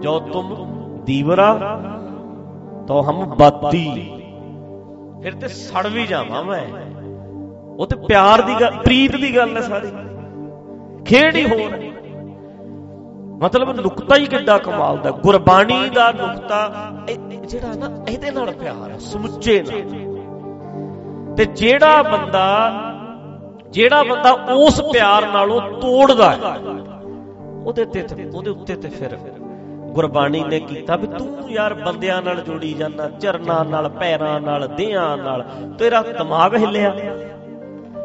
ਜੋ 0.00 0.18
ਤੁਮ 0.32 0.54
ਦੀਵਰਾ 1.04 1.52
ਤੋ 2.88 3.00
ਹਮ 3.02 3.24
ਬਾਤੀ। 3.36 3.84
ਫਿਰ 5.22 5.32
ਤੇ 5.32 5.48
ਸੜ 5.48 5.86
ਵੀ 5.86 6.06
ਜਾਵਾਂ 6.06 6.42
ਮੈਂ। 6.44 6.64
ਉਹ 7.78 7.86
ਤੇ 7.86 7.96
ਪਿਆਰ 8.08 8.42
ਦੀ 8.42 8.54
ਗੱਲ 8.60 8.76
ਪ੍ਰੀਤ 8.76 9.16
ਦੀ 9.16 9.34
ਗੱਲ 9.36 9.56
ਹੈ 9.56 9.62
ਸਾਰੀ। 9.62 9.90
ਖੇੜ 11.04 11.34
ਹੀ 11.36 11.44
ਹੋਰ 11.44 11.70
ਮਤਲਬ 13.40 13.70
ਨੁਕਤਾ 13.76 14.16
ਹੀ 14.16 14.26
ਕਿੱਡਾ 14.26 14.56
ਕਮਾਲ 14.58 14.98
ਦਾ। 14.98 15.10
ਗੁਰਬਾਣੀ 15.18 15.88
ਦਾ 15.90 16.10
ਨੁਕਤਾ 16.12 16.60
ਜਿਹੜਾ 17.46 17.72
ਨਾ, 17.74 17.90
ਇਹਦੇ 18.08 18.30
ਨਾਲ 18.30 18.50
ਪਿਆਰ 18.52 18.90
ਹੈ, 18.90 18.98
ਸਮੁੱਚੇ 18.98 19.62
ਨਾਲ। 19.62 19.82
ਤੇ 21.36 21.44
ਜਿਹੜਾ 21.54 22.02
ਬੰਦਾ 22.02 22.46
ਜਿਹੜਾ 23.70 24.02
ਬੰਦਾ 24.02 24.30
ਉਸ 24.54 24.80
ਪਿਆਰ 24.82 25.26
ਨਾਲੋਂ 25.32 25.60
ਤੋੜਦਾ 25.72 26.30
ਹੈ, 26.32 26.56
ਉਹਦੇ 27.66 27.84
ਤੇ 27.84 28.04
ਉਹਦੇ 28.34 28.50
ਉੱਤੇ 28.50 28.76
ਤੇ 28.76 28.88
ਫਿਰ 28.88 29.18
ਗੁਰਬਾਣੀ 29.96 30.42
ਨੇ 30.44 30.60
ਕੀਤਾ 30.60 30.96
ਵੀ 30.96 31.06
ਤੂੰ 31.06 31.50
ਯਾਰ 31.50 31.74
ਬੰਦਿਆਂ 31.74 32.22
ਨਾਲ 32.22 32.40
ਜੁੜੀ 32.40 32.72
ਜਾਂਦਾ, 32.72 33.08
ਚਰਨਾਂ 33.20 33.64
ਨਾਲ, 33.64 33.88
ਪੈਰਾਂ 33.90 34.40
ਨਾਲ, 34.40 34.66
ਦੇਹਾਂ 34.68 35.16
ਨਾਲ, 35.16 35.44
ਤੇਰਾ 35.78 36.02
ਦਿਮਾਗ 36.02 36.56
ਹਿੱਲਿਆ। 36.56 36.94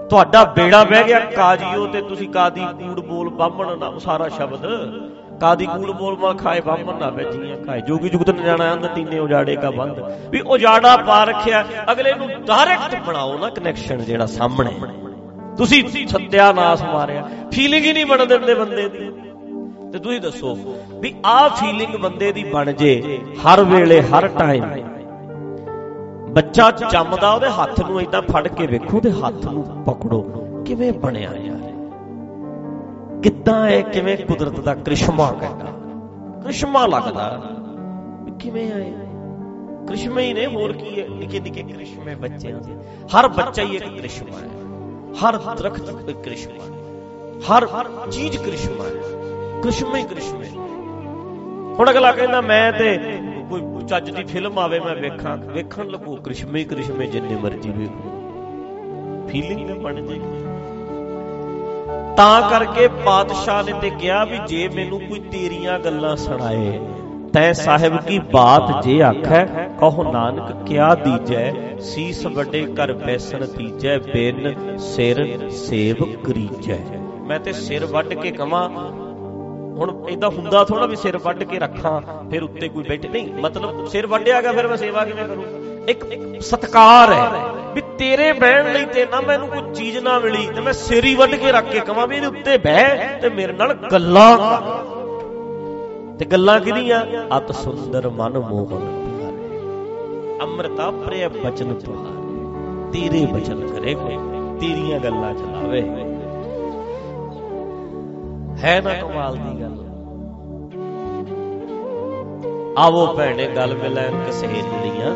ਤੁਹਾਡਾ 0.09 0.43
ਬੇੜਾ 0.55 0.83
ਬਹਿ 0.83 1.03
ਗਿਆ, 1.03 1.19
ਕਾਜੀਓ 1.19 1.85
ਤੇ 1.87 2.01
ਤੁਸੀਂ 2.01 2.29
ਕਾਦੀ 2.29 2.65
ਕੂੜ 2.79 2.99
ਬੋਲ 2.99 3.29
ਬਾਹਮਣ 3.29 3.77
ਨਾਮ 3.77 3.97
ਸਾਰਾ 3.99 4.27
ਸ਼ਬਦ। 4.29 4.65
ਕਾਦੀ 5.39 5.65
ਕੂੜ 5.65 5.91
ਬੋਲ 5.91 6.17
ਮਲ 6.17 6.33
ਖਾਏ 6.37 6.61
ਬਾਹਮਣ 6.61 6.99
ਨਾ 6.99 7.09
ਵੇਜੀਆਂ 7.09 7.57
ਖਾਏ। 7.57 7.81
ਜੋਗੀ 7.81 8.09
ਜੁਗਤ 8.09 8.29
ਨ 8.29 8.43
ਜਾਣਾ 8.43 8.73
ਅੰਦ 8.73 8.87
ਤੀਨੇ 8.87 9.19
ਉਜਾੜੇ 9.19 9.55
ਕਾ 9.55 9.71
ਬੰਦ। 9.71 9.99
ਵੀ 10.29 10.41
ਉਜਾੜਾ 10.47 10.95
ਪਾ 10.97 11.23
ਰੱਖਿਆ, 11.23 11.63
ਅਗਲੇ 11.91 12.13
ਨੂੰ 12.13 12.27
ਡਾਇਰੈਕਟ 12.27 13.01
ਬਣਾਓ 13.07 13.37
ਨਾ 13.37 13.49
ਕਨੈਕਸ਼ਨ 13.49 14.03
ਜਿਹੜਾ 14.03 14.25
ਸਾਹਮਣੇ। 14.25 14.75
ਤੁਸੀਂ 15.57 16.07
ਸੱਤਿਆਨਾਸ਼ 16.07 16.83
ਮਾਰਿਆ। 16.83 17.27
ਫੀਲਿੰਗ 17.51 17.85
ਹੀ 17.85 17.93
ਨਹੀਂ 17.93 18.05
ਬਣ 18.05 18.25
ਦਿੰਦੇ 18.25 18.53
ਬੰਦੇ 18.53 18.89
ਦੀ। 18.89 19.09
ਤੇ 19.93 19.99
ਤੁਸੀਂ 19.99 20.21
ਦੱਸੋ 20.21 20.55
ਵੀ 20.99 21.13
ਆਹ 21.25 21.49
ਫੀਲਿੰਗ 21.49 21.95
ਬੰਦੇ 21.95 22.31
ਦੀ 22.31 22.43
ਬਣ 22.43 22.71
ਜੇ 22.71 23.19
ਹਰ 23.45 23.63
ਵੇਲੇ, 23.63 24.01
ਹਰ 24.01 24.27
ਟਾਈਮ 24.27 24.65
ਬੱਚਾ 26.29 26.71
ਜੰਮਦਾ 26.71 27.31
ਉਹਦੇ 27.31 27.49
ਹੱਥ 27.49 27.79
ਨੂੰ 27.81 28.01
ਇਦਾਂ 28.01 28.21
ਫੜ 28.21 28.47
ਕੇ 28.47 28.67
ਵੇਖੋ 28.67 28.97
ਉਹਦੇ 28.97 29.11
ਹੱਥ 29.11 29.45
ਨੂੰ 29.45 29.63
ਪਕੜੋ। 29.85 30.21
ਕਿਵੇਂ 30.65 30.91
ਬਣਿਆ 30.93 31.29
ਯਾਰ 31.35 31.71
ਕਿੱਦਾਂ 33.23 33.65
ਹੈ 33.65 33.81
ਕਿਵੇਂ 33.81 34.17
ਕੁਦਰਤ 34.17 34.59
ਦਾ 34.59 34.75
ਕ੍ਰਿਸ਼ਮਾ 34.75 35.31
ਕਹਿੰਦਾ? 35.31 35.65
ਕ੍ਰਿਸ਼ਮਾ 36.43 36.85
ਲੱਗਦਾ। 36.87 37.41
ਕਿਵੇਂ 38.39 38.71
ਆਏ 38.71 38.91
ਕ੍ਰਿਸ਼ਮੇ 39.87 40.23
ਹੀ 40.23 40.33
ਨੇ, 40.33 40.45
ਹੋਰ 40.45 40.71
ਕੀ 40.73 41.01
ਹੈ? 41.01 41.07
ਨਿੱਕੇ 41.09 41.39
ਨਿੱਕੇ 41.39 41.63
ਕ੍ਰਿਸ਼ਮੇ 41.63 42.15
ਬੱਚਿਆਂ 42.15 42.59
ਦੇ। 42.59 42.71
ਹਰ 43.05 43.27
ਬੱਚਾ 43.27 43.61
ਹੀ 43.61 43.75
ਇੱਕ 43.75 43.97
ਕ੍ਰਿਸ਼ਮਾ 43.97 44.37
ਹੈ। 44.37 44.49
ਹਰ 45.13 45.37
ਦਰਖਤ 45.55 46.09
ਇੱਕ 46.09 46.17
ਕ੍ਰਿਸ਼ਮਾ 46.23 46.63
ਹੈ। 46.63 46.81
ਹਰ 47.49 47.67
ਚੀਜ਼ 48.11 48.37
ਕ੍ਰਿਸ਼ਮਾ 48.37 48.85
ਹੈ। 48.85 49.10
ਕ੍ਰਿਸ਼ਮੇ 49.63 50.03
ਕ੍ਰਿਸ਼ਮੇ। 50.03 50.47
ਹੁਣ 51.77 51.89
ਅਗਲਾ 51.89 52.11
ਕਹਿੰਦਾ, 52.11 52.41
ਮੈਂ 52.41 52.71
ਤੇ 52.73 52.97
ਕੋਈ 53.49 53.61
ਚੱਜ 53.89 54.09
ਦੀ 54.11 54.23
ਫਿਲਮ 54.23 54.59
ਆਵੇ, 54.59 54.79
ਮੈਂ 54.79 54.95
ਵੇਖਾਂ। 54.95 55.35
ਵੇਖਣ 55.47 55.89
ਲੱਗੂ, 55.89 56.15
ਕ੍ਰਿਸ਼ਮੇ 56.15 56.63
ਕ੍ਰਿਸ਼ਮੇ, 56.63 57.05
ਜਿੰਨੇ 57.07 57.35
ਮਰਜ਼ੀ 57.35 57.71
ਵੇਖੋ। 57.71 58.19
ਫੀਲਿੰਗ 59.29 59.67
ਤੇ 59.67 59.73
ਬਣ 59.73 59.95
ਜੇਗੀ 59.97 60.39
ਤਾਂ 62.17 62.49
ਕਰਕੇ 62.49 62.87
ਬਾਦਸ਼ਾਹ 63.05 63.63
ਨੇ 63.63 63.73
ਤੇ 63.81 63.89
ਕਿਹਾ 63.91 64.23
ਵੀ 64.25 64.37
ਜੇ 64.47 64.67
ਮੈਨੂੰ 64.67 64.99
ਕੋਈ 64.99 65.19
ਤੇਰੀਆਂ 65.31 65.77
ਗੱਲਾਂ 65.79 66.15
ਸੁਣਾਏ, 66.15 66.79
ਤੈ 67.33 67.51
ਸਾਹਿਬ 67.53 67.97
ਕੀ 67.97 68.17
ਬਾਤ 68.31 68.83
ਜੇ 68.83 69.01
ਆਖੈ, 69.01 69.43
ਕਹੋ 69.79 70.11
ਨਾਨਕ 70.11 70.65
ਕਿਆ 70.67 70.93
ਦੀਜੈ, 70.95 71.53
ਸੀਸ 71.81 72.25
ਵੱਡੇ 72.27 72.61
ਕਰ 72.77 72.93
ਬੈਸਣ 72.95 73.45
ਤੀਜੈ, 73.47 73.97
ਬਿਨ 74.05 74.77
ਸਿਰ 74.77 75.49
ਸੇਵ 75.49 76.03
ਕਰੀਜੈ। 76.23 76.79
ਮੈਂ 77.21 77.39
ਤੇ 77.39 77.53
ਸਿਰ 77.53 77.85
ਵੱਢ 77.85 78.13
ਕੇ 78.13 78.31
ਕਵਾਂ 78.31 78.67
ਹੁਣ 79.77 79.91
ਇਦਾਂ 80.09 80.29
ਹੁੰਦਾ 80.29 80.63
ਥੋੜਾ 80.63 80.85
ਵੀ 80.85 80.95
ਸਿਰ 80.95 81.17
ਵੱਢ 81.17 81.43
ਕੇ 81.43 81.59
ਰੱਖਾਂ, 81.59 82.01
ਫਿਰ 82.31 82.43
ਉੱਤੇ 82.43 82.67
ਕੋਈ 82.67 82.83
ਬੈਠੇ। 82.83 83.09
ਨਹੀਂ, 83.09 83.33
ਮਤਲਬ 83.41 83.85
ਸਿਰ 83.87 84.07
ਵੱਢਿਆ 84.07 84.41
ਗਿਆ, 84.41 84.51
ਫਿਰ 84.51 84.67
ਮੈਂ 84.67 84.77
ਸੇਵਾ 84.77 85.05
ਕਿਵੇਂ 85.05 85.25
ਕਰੂੰ? 85.25 85.43
ਇੱਕ 85.89 86.05
ਸਤਕਾਰ 86.41 87.13
ਹੈ 87.13 87.49
ਵੀ 87.75 87.81
ਤੇਰੇ 87.97 88.31
ਬਹਿਣ 88.33 88.71
ਲਈ 88.73 88.85
ਤੇ 88.85 89.05
ਨਾ 89.05 89.21
ਮੈਨੂੰ 89.21 89.47
ਕੋਈ 89.47 89.61
ਚੀਜ਼ 89.75 89.97
ਨਾ 89.97 90.17
ਮਿਲੀ, 90.19 90.45
ਤੇ 90.47 90.61
ਮੈਂ 90.61 90.73
ਸਿਰ 90.73 91.05
ਹੀ 91.05 91.13
ਵੱਢ 91.15 91.35
ਕੇ 91.35 91.51
ਰੱਖ 91.51 91.71
ਕੇ 91.71 91.79
ਕਵਾਂ 91.79 92.07
ਵੀ 92.07 92.15
ਇਹਦੇ 92.15 92.27
ਉੱਤੇ 92.27 92.57
ਬਹਿ 92.57 93.19
ਤੇ 93.21 93.29
ਮੇਰੇ 93.29 93.53
ਨਾਲ 93.53 93.73
ਗੱਲਾਂ 93.91 94.37
ਕਰ। 94.37 94.61
ਤੇ 96.19 96.25
ਗੱਲਾਂ 96.25 96.59
ਕਿਹਦੀਆਂ? 96.59 97.01
ਅਤ 97.37 97.51
ਸੁੰਦਰ 97.55 98.09
ਮਨ 98.09 98.37
ਮੋਹਨ 98.39 98.85
ਪਿਆਰੇ। 99.07 100.39
ਅੰਮ੍ਰਿਤਾ 100.41 100.91
ਪ੍ਰਿਯ 100.91 101.27
ਬਚਨ 101.27 101.73
ਤੁਹਾਰੇ 101.75 102.19
ਤੇਰੇ 102.91 103.25
ਬਚਨ 103.25 103.67
ਕਰੇ 103.67 103.93
ਕੋਈ 103.93 104.17
ਤੇਰੀਆਂ 104.59 104.99
ਗੱਲਾਂ 104.99 105.33
ਚਲਾਵੇ। 105.33 105.81
ਹੈ 108.63 108.79
ਨਾ 108.81 108.93
ਕਮਾਲ 108.93 109.35
ਦੀ 109.35 109.61
ਗੱਲ। 109.61 109.77
ਆਵੋ 112.77 113.05
ਭੈਣੇ, 113.15 113.47
ਗੱਲ 113.55 113.75
ਮਿਲੈ 113.75 114.07
ਕਸਹੇਲੀਆਂ 114.27 115.13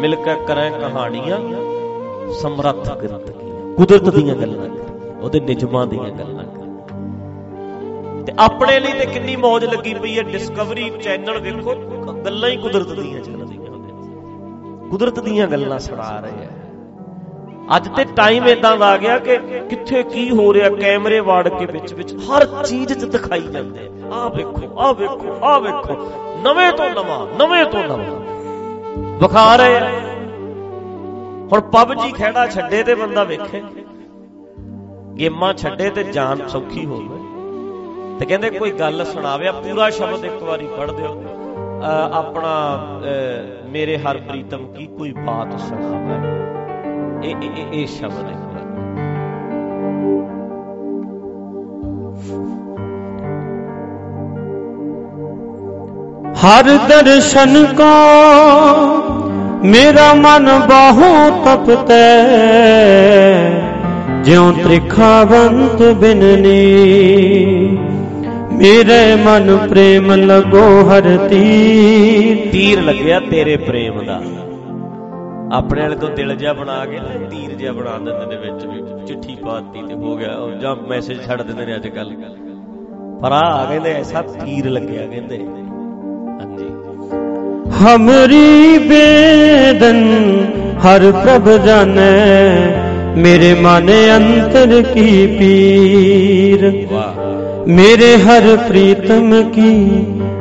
ਮਿਲ 0.00 0.14
ਕੇ 0.16 0.34
ਕਰਾਂ 0.48 0.70
ਕਹਾਣੀਆਂ, 0.70 1.38
ਸਮਰੱਥ 2.40 2.88
ਕਿਰਤ 3.00 3.30
ਕੁਦਰਤ 3.76 4.14
ਦੀਆਂ 4.14 4.34
ਗੱਲਾਂ 4.36 4.68
ਉਹਦੇ 5.20 5.40
ਨਿਜਮਾਂ 5.40 5.86
ਦੀਆਂ 5.86 6.10
ਗੱਲਾਂ 6.10 6.44
ਤੇ 8.24 8.32
ਆਪਣੇ 8.38 8.78
ਲਈ 8.80 8.92
ਤੇ 8.92 9.06
ਕਿੰਨੀ 9.06 9.36
ਮੌਜ 9.36 9.64
ਲੱਗੀ 9.64 9.94
ਪਈ 9.94 10.16
ਹੈ 10.18 10.22
ਡਿਸਕਵਰੀ 10.22 10.90
ਚੈਨਲ 11.02 11.40
ਵੇਖੋ, 11.40 11.74
ਗੱਲਾਂ 12.24 12.48
ਹੀ 12.48 12.56
ਕੁਦਰਤ 12.56 12.92
ਦੀਆਂ 12.92 13.20
ਚੱਲਦੀਆਂ 13.20 13.70
ਹੁੰਦੀਆਂ 13.70 14.88
ਕੁਦਰਤ 14.90 15.20
ਦੀਆਂ 15.20 15.46
ਗੱਲਾਂ 15.48 15.78
ਸੁਣਾ 15.78 16.08
ਰਹੇ 16.20 16.46
ਆ। 16.46 16.65
ਅੱਜ 17.76 17.88
ਤੇ 17.96 18.04
ਟਾਈਮ 18.04 18.46
ਇਦਾਂ 18.48 18.76
ਦਾ 18.76 18.86
ਆ 18.86 18.96
ਗਿਆ 18.96 19.18
ਕਿ 19.18 19.36
ਕਿੱਥੇ 19.70 20.02
ਕੀ 20.02 20.30
ਹੋ 20.30 20.52
ਰਿਹਾ, 20.54 20.68
ਕੈਮਰੇ 20.70 21.20
ਵਾੜ 21.20 21.48
ਕੇ 21.48 21.66
ਵਿੱਚ 21.66 21.94
ਵਿੱਚ 21.94 22.14
ਹਰ 22.14 22.46
ਚੀਜ਼ 22.64 22.92
'ਚ 22.92 23.04
ਦਿਖਾਈ 23.04 23.40
ਜਾਂਦੇ 23.40 23.90
ਆਹ 24.12 24.30
ਵੇਖੋ 24.30 24.78
ਆਹ 24.78 24.94
ਵੇਖੋ 24.94 25.38
ਆਹ 25.42 25.60
ਵੇਖੋ। 25.60 26.12
ਨਵੇਂ 26.44 26.72
ਤੋਂ 26.72 26.90
ਨਵਾਂ, 26.90 27.26
ਨਵੇਂ 27.38 27.64
ਤੋਂ 27.64 27.82
ਨਵਾਂ। 27.84 28.20
ਵਿਖਾ 29.20 29.56
ਰਹੇ 29.56 29.76
ਆ। 29.76 29.90
ਹੁਣ 31.52 31.60
ਪਬਜੀ 31.60 32.12
ਖੇੜਾ 32.12 32.46
ਛੱਡੇ 32.46 32.82
ਤੇ 32.82 32.94
ਬੰਦਾ 32.94 33.24
ਵੇਖੇ। 33.24 33.62
ਗੇਮਾਂ 35.18 35.54
ਛੱਡੇ 35.54 35.90
ਤੇ 35.90 36.04
ਜਾਨ 36.04 36.48
ਸੌਖੀ 36.48 36.86
ਹੋਵੇ। 36.86 37.20
ਤੇ 38.18 38.26
ਕਹਿੰਦੇ 38.26 38.50
ਕੋਈ 38.50 38.70
ਗੱਲ 38.70 39.04
ਸੁਣਾਵਿਆ 39.04 39.52
ਪੂਰਾ 39.52 39.90
ਸ਼ਬਦ 39.90 40.24
ਇੱਕ 40.24 40.42
ਵਾਰੀ 40.42 40.66
ਪੜ੍ਹ 40.66 40.92
ਦਿਓ। 40.92 41.22
ਆਪਣਾ 42.12 42.54
ਮੇਰੇ 43.68 43.98
ਹਰ 43.98 44.16
ਪ੍ਰੀਤਮ 44.18 44.72
ਕੀ 44.72 44.86
ਕੋਈ 44.86 45.12
ਬਾਤ 45.12 45.60
ਸੁਣਾਵੇ। 45.60 46.36
ਇਹ 47.24 47.30
ਇਹ 47.30 47.80
ਇਹ 47.80 47.86
ਸ਼ਬਦ 47.86 48.24
ਹੈ 48.24 48.46
ਹਰ 56.42 56.62
ਦਰਸ਼ਨ 56.88 57.66
ਕੋ 57.66 57.92
ਮੇਰਾ 59.64 60.14
ਮਨ 60.14 60.48
ਬਾਹੋਂ 60.68 61.30
ਤਪਤੈ 61.44 62.12
ਜਿਉ 64.24 64.52
ਤ੍ਰਿਖਾਵੰਤ 64.52 65.82
ਬਿਨਨੀ 65.82 66.66
ਮੇਰੇ 68.52 69.16
ਮਨ 69.16 69.56
ਪ੍ਰੇਮ 69.56 70.12
ਲਗੋ 70.12 70.90
ਹਰ 70.90 71.16
ਤੀਰ। 71.30 72.50
ਤੀਰ 72.52 72.82
ਲੱਗਿਆ 72.82 73.20
ਤੇਰੇ 73.20 73.56
ਪ੍ਰੇਮ 73.56 74.04
ਦਾ। 74.04 74.22
ਆਪਣੇ 75.52 75.82
ਵਾਲੇ 75.82 75.96
ਤੋਂ 75.96 76.10
ਦਿਲ 76.10 76.36
ਜਿਹਾ 76.36 76.52
ਬਣਾ 76.52 76.84
ਕੇ 76.84 76.98
ਤੀਰ 77.30 77.54
ਜਿਹਾ 77.54 77.72
ਬਣਾ 77.72 77.90
ਦਿੰਦੇ 77.90 78.26
ਨੇ 78.26 78.36
ਵਿੱਚ 78.36 78.66
ਵੀ 78.66 79.06
ਚਿੱਠੀ 79.06 79.36
ਪਾਤੀ 79.36 79.82
ਤੇ 79.88 79.94
ਹੋ 79.94 80.16
ਗਿਆ 80.16 80.28
ਜਾਂ 80.62 80.76
ਮੈਸੇਜ 80.76 81.26
ਛੱਡ 81.26 81.42
ਦਿੰਦੇ 81.42 81.66
ਨੇ 81.66 81.76
ਅੱਜ 81.76 81.88
ਕੱਲ 81.88 82.16
ਪਰ 83.22 83.32
ਆ 83.32 83.64
ਕਹਿੰਦੇ 83.64 83.92
ਐਸਾ 83.92 84.22
ਤੀਰ 84.22 84.70
ਲੱਗਿਆ 84.70 85.06
ਕਹਿੰਦੇ। 85.06 85.38
ਹਾਂਜੀ। 86.40 86.68
ਹਮਰੀ 87.70 88.78
ਬੇਦਨ 88.78 90.04
ਹਰ 90.86 91.12
ਪ੍ਰਭ 91.12 91.64
ਜਾਣੈ 91.66 92.10
ਮੇਰੇ 93.16 93.54
ਮਨ 93.54 93.90
ਅੰਤਰ 94.16 94.82
ਕੀ 94.82 95.26
ਪੀਰ? 95.26 96.86
ਮੇਰੇ 97.68 98.16
ਹਰ 98.16 98.56
ਪ੍ਰੀਤਮ 98.56 99.50
ਕੀ 99.50 99.88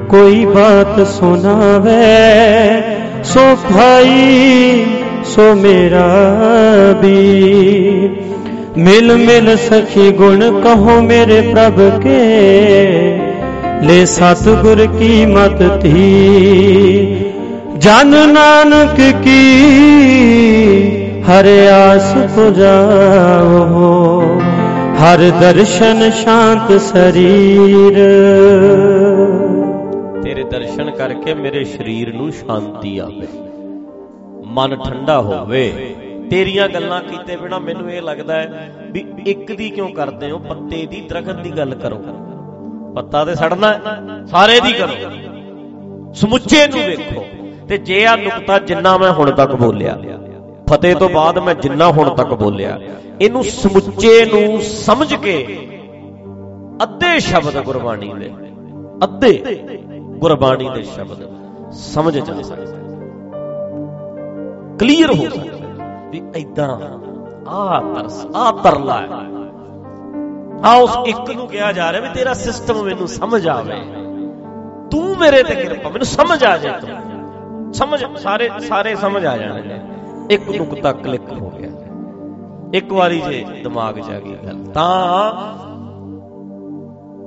ਕੋਈ 0.10 0.46
ਬਾਤ 0.46 1.08
ਸੁਣਾਵੇ? 1.08 2.04
ਸੋ 3.26 3.56
ਭਾਈ, 3.56 4.86
ਸੋ 5.26 5.54
ਮੇਰਾ 5.56 6.06
ਵੀ 7.02 7.18
ਮਿਲ 8.78 9.16
ਮਿਲ 9.18 9.58
ਸਖੀ 9.58 10.12
ਗੁਣ 10.12 10.62
ਕਹੋ 10.62 11.02
ਮੇਰੇ 11.02 11.42
ਪ੍ਰਭ 11.42 12.02
ਕੇ। 12.02 12.20
ਲੈ 13.84 14.06
ਸਤਿਗੁਰ 14.06 14.86
ਕੀ 15.00 15.26
ਮਤ 15.26 15.82
ਥੀ 15.82 17.26
ਜਨ 17.78 18.08
ਨਾਨਕ 18.08 19.24
ਕੀ 19.24 19.42
ਹਰ 21.22 21.46
ਆਸ 21.70 22.14
ਪੁਜਾਓ। 22.36 24.22
ਹਰ 25.02 25.18
ਦਰਸ਼ਨ 25.42 26.12
ਸ਼ਾਂਤ 26.12 26.82
ਸਰੀਰ। 26.82 27.96
ਤੇਰੇ 27.96 29.55
ਦਰਸ਼ਨ 30.52 30.92
ਕਰਕੇ 30.92 31.34
ਮੇਰੇ 31.34 31.64
ਸਰੀਰ 31.66 32.14
ਨੂੰ 32.14 32.32
ਸ਼ਾਂਤੀ 32.32 32.98
ਆਵੇ। 32.98 33.28
ਮਨ 34.46 34.76
ਠੰਡਾ 34.84 35.22
ਹੋਵੇ। 35.22 35.96
ਤੇਰੀਆਂ 36.30 36.68
ਗੱਲਾਂ 36.70 37.02
ਕੀਤੇ 37.02 37.36
ਬਿਨਾ 37.38 37.60
ਮੈਨੂੰ 37.60 37.92
ਇਹ 37.92 38.02
ਲੱਗਦਾ 38.02 38.36
ਹੈ 38.36 38.76
ਵੀ 38.92 39.06
ਇੱਕ 39.26 39.52
ਦੀ 39.52 39.70
ਕਿਉਂ 39.70 39.90
ਕਰਦੇ 39.90 40.32
ਹੋ? 40.32 40.38
ਪੱਤੇ 40.40 40.86
ਦੀ, 40.86 41.02
ਦਰਖਤ 41.02 41.42
ਦੀ 41.42 41.52
ਗੱਲ 41.52 41.76
ਕਰੋ। 41.76 42.04
ਪੱਤਾ 42.96 43.26
ਤੇ 43.26 43.36
ਸੜਨਾ 43.36 43.74
ਸਾਰੇ 44.28 44.60
ਦੀ 44.60 44.72
ਕਰੋ। 44.72 44.94
ਸਮੁੱਚੇ 46.14 46.68
ਨੂੰ 46.68 46.80
ਵੇਖੋ। 46.80 47.26
ਤੇ 47.70 47.78
ਜੇ 47.78 48.06
ਆ 48.06 48.16
ਨੁਕਤਾ 48.16 48.58
ਜਿੰਨਾ 48.60 48.98
ਮੈਂ 48.98 49.12
ਹੁਣ 49.12 49.32
ਤੱਕ 49.32 49.56
ਬੋਲਿਆ, 49.56 49.98
ਫਤਿਹ 50.70 50.96
ਤੋਂ 50.96 51.10
ਬਾਅਦ 51.10 51.40
ਮੈਂ 51.40 51.54
ਜਿੰਨਾ 51.56 51.92
ਹੁਣ 51.92 52.10
ਤੱਕ 52.10 52.34
ਬੋਲਿਆ, 52.34 52.80
ਇਹਨੂੰ 53.22 53.44
ਸਮੁੱਚੇ 53.44 54.26
ਨੂੰ 54.26 54.62
ਸਮਝ 54.62 55.14
ਕੇ 55.16 55.36
ਅੱਧੇ 56.84 57.20
ਸ਼ਬਦ 57.20 57.62
ਗੁਰਬਾਣੀ 57.62 58.14
ਦੇ, 58.14 58.32
ਅੱਧੇ 59.04 59.32
ਗੁਰਬਾਣੀ 60.26 60.70
ਦੇ 60.70 60.84
ਸ਼ਬਦ। 60.84 61.18
ਸਮਝ 61.72 62.18
ਜਾ। 62.20 62.42
ਸਕਦੇ 62.42 62.78
ਕਲੀਅਰ 64.78 65.12
ਹੋ 65.12 65.30
ਸਕਦਾ 65.30 66.10
ਵੀ 66.10 66.22
ਐਦਾਂ 66.36 66.70
ਆ 67.50 67.80
ਤਰਸ, 67.94 68.28
ਆ 68.36 68.52
ਤਰਲਾ 68.52 68.98
ਹੈ। 69.02 69.08
ਆ 70.66 70.76
ਉਸ 70.76 70.98
ਇੱਕ 71.06 71.32
ਨੂੰ 71.32 71.48
ਕਿਹਾ 71.48 71.72
ਜਾ 71.72 71.92
ਰਿਹਾ 71.92 72.02
ਵੀ 72.02 72.10
ਤੇਰਾ 72.14 72.34
ਸਿਸਟਮ 72.34 72.84
ਮੈਨੂੰ 72.84 73.08
ਸਮਝ 73.08 73.48
ਆਵੇ। 73.48 73.76
ਤੂੰ 74.92 75.18
ਮੇਰੇ 75.18 75.44
ਤੇ 75.44 75.56
ਕਿਰਪਾ, 75.56 75.90
ਮੈਨੂੰ 75.90 76.06
ਸਮਝ 76.06 76.44
ਆ 76.44 76.58
ਜਾਏ 76.58 76.74
ਤੂੰ। 76.82 77.74
ਸਮਝ, 77.74 78.18
ਸਾਰੇ 78.18 78.50
ਸਾਰੇ 78.60 78.96
ਸਮਝ 78.96 79.26
ਆ 79.26 79.38
ਜਾਣਗੇ। 79.38 79.80
ਇੱਕ 80.30 80.50
ਨੁਕਤਾ 80.50 80.92
ਕਲਿੱਕ 80.92 81.32
ਹੋ 81.32 81.50
ਗਿਆ। 81.50 81.70
ਇੱਕ 82.74 82.94
ਵਾਰੀ 82.94 83.22
ਜੇ 83.22 83.46
ਦਿਮਾਗ 83.64 84.00
'ਚ 84.00 84.10
ਆ 84.10 84.20
ਗਈ 84.20 84.36
ਗੱਲ, 84.46 84.66
ਤਾਂ 84.74 85.32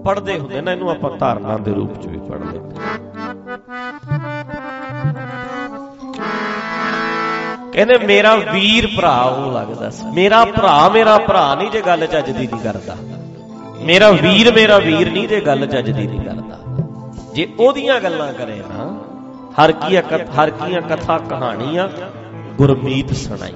ਪੜਦੇ 0.09 0.39
ਹੁੰਦੇ 0.39 0.61
ਨਾ, 0.61 0.73
ਇਹਨੂੰ 0.73 0.91
ਆਪਾਂ 0.91 1.11
ਧਾਰਨਾ 1.19 1.57
ਦੇ 1.65 1.73
ਰੂਪ 1.75 2.01
'ਚ 2.03 2.07
ਵੀ 2.07 2.19
ਪੜ 2.29 2.39
ਲੈਂਦੇ 2.41 2.59
ਕਹਿੰਦੇ, 7.73 7.97
ਮੇਰਾ 8.07 8.35
ਵੀਰ 8.37 8.87
ਭਰਾ, 8.97 9.17
ਉਹ 9.23 9.53
ਲੱਗਦਾ 9.53 9.91
ਸੀ। 9.91 10.05
ਮੇਰਾ 10.15 10.45
ਭਰਾ 10.47 10.89
ਮੇਰਾ 10.89 11.17
ਭਰਾ 11.27 11.55
ਨਹੀਂ 11.55 11.71
ਜੇ 11.71 11.81
ਗੱਲ 11.87 12.07
ਚੱਜ 12.07 12.31
ਦੀ 12.31 12.47
ਨਹੀਂ 12.47 12.61
ਕਰਦਾ। 12.63 12.97
ਮੇਰਾ 13.87 14.11
ਵੀਰ 14.13 14.53
ਮੇਰਾ 14.55 14.79
ਵੀਰ 14.79 15.11
ਨਹੀਂ 15.11 15.29
ਜੇ 15.29 15.41
ਗੱਲ 15.41 15.67
ਚੱਜ 15.67 15.91
ਦੀ 15.91 16.07
ਨਹੀਂ 16.07 16.21
ਕਰਦਾ। 16.21 16.57
ਜੇ 17.35 17.47
ਉਹਦੀਆਂ 17.59 18.01
ਗੱਲਾਂ 18.01 18.33
ਕਰੇ 18.33 18.63
ਨਾ, 18.71 18.87
ਹਰ 19.59 19.73
ਕੀ 19.75 19.97
ਹਰ 20.39 20.51
ਕੀਆਂ 20.53 20.81
ਕਥਾ 20.83 21.19
ਕਹਾਣੀਆਂ 21.29 21.89
ਗੁਰਮੀਤ 22.59 23.13
ਸੁਣਾਈ 23.17 23.53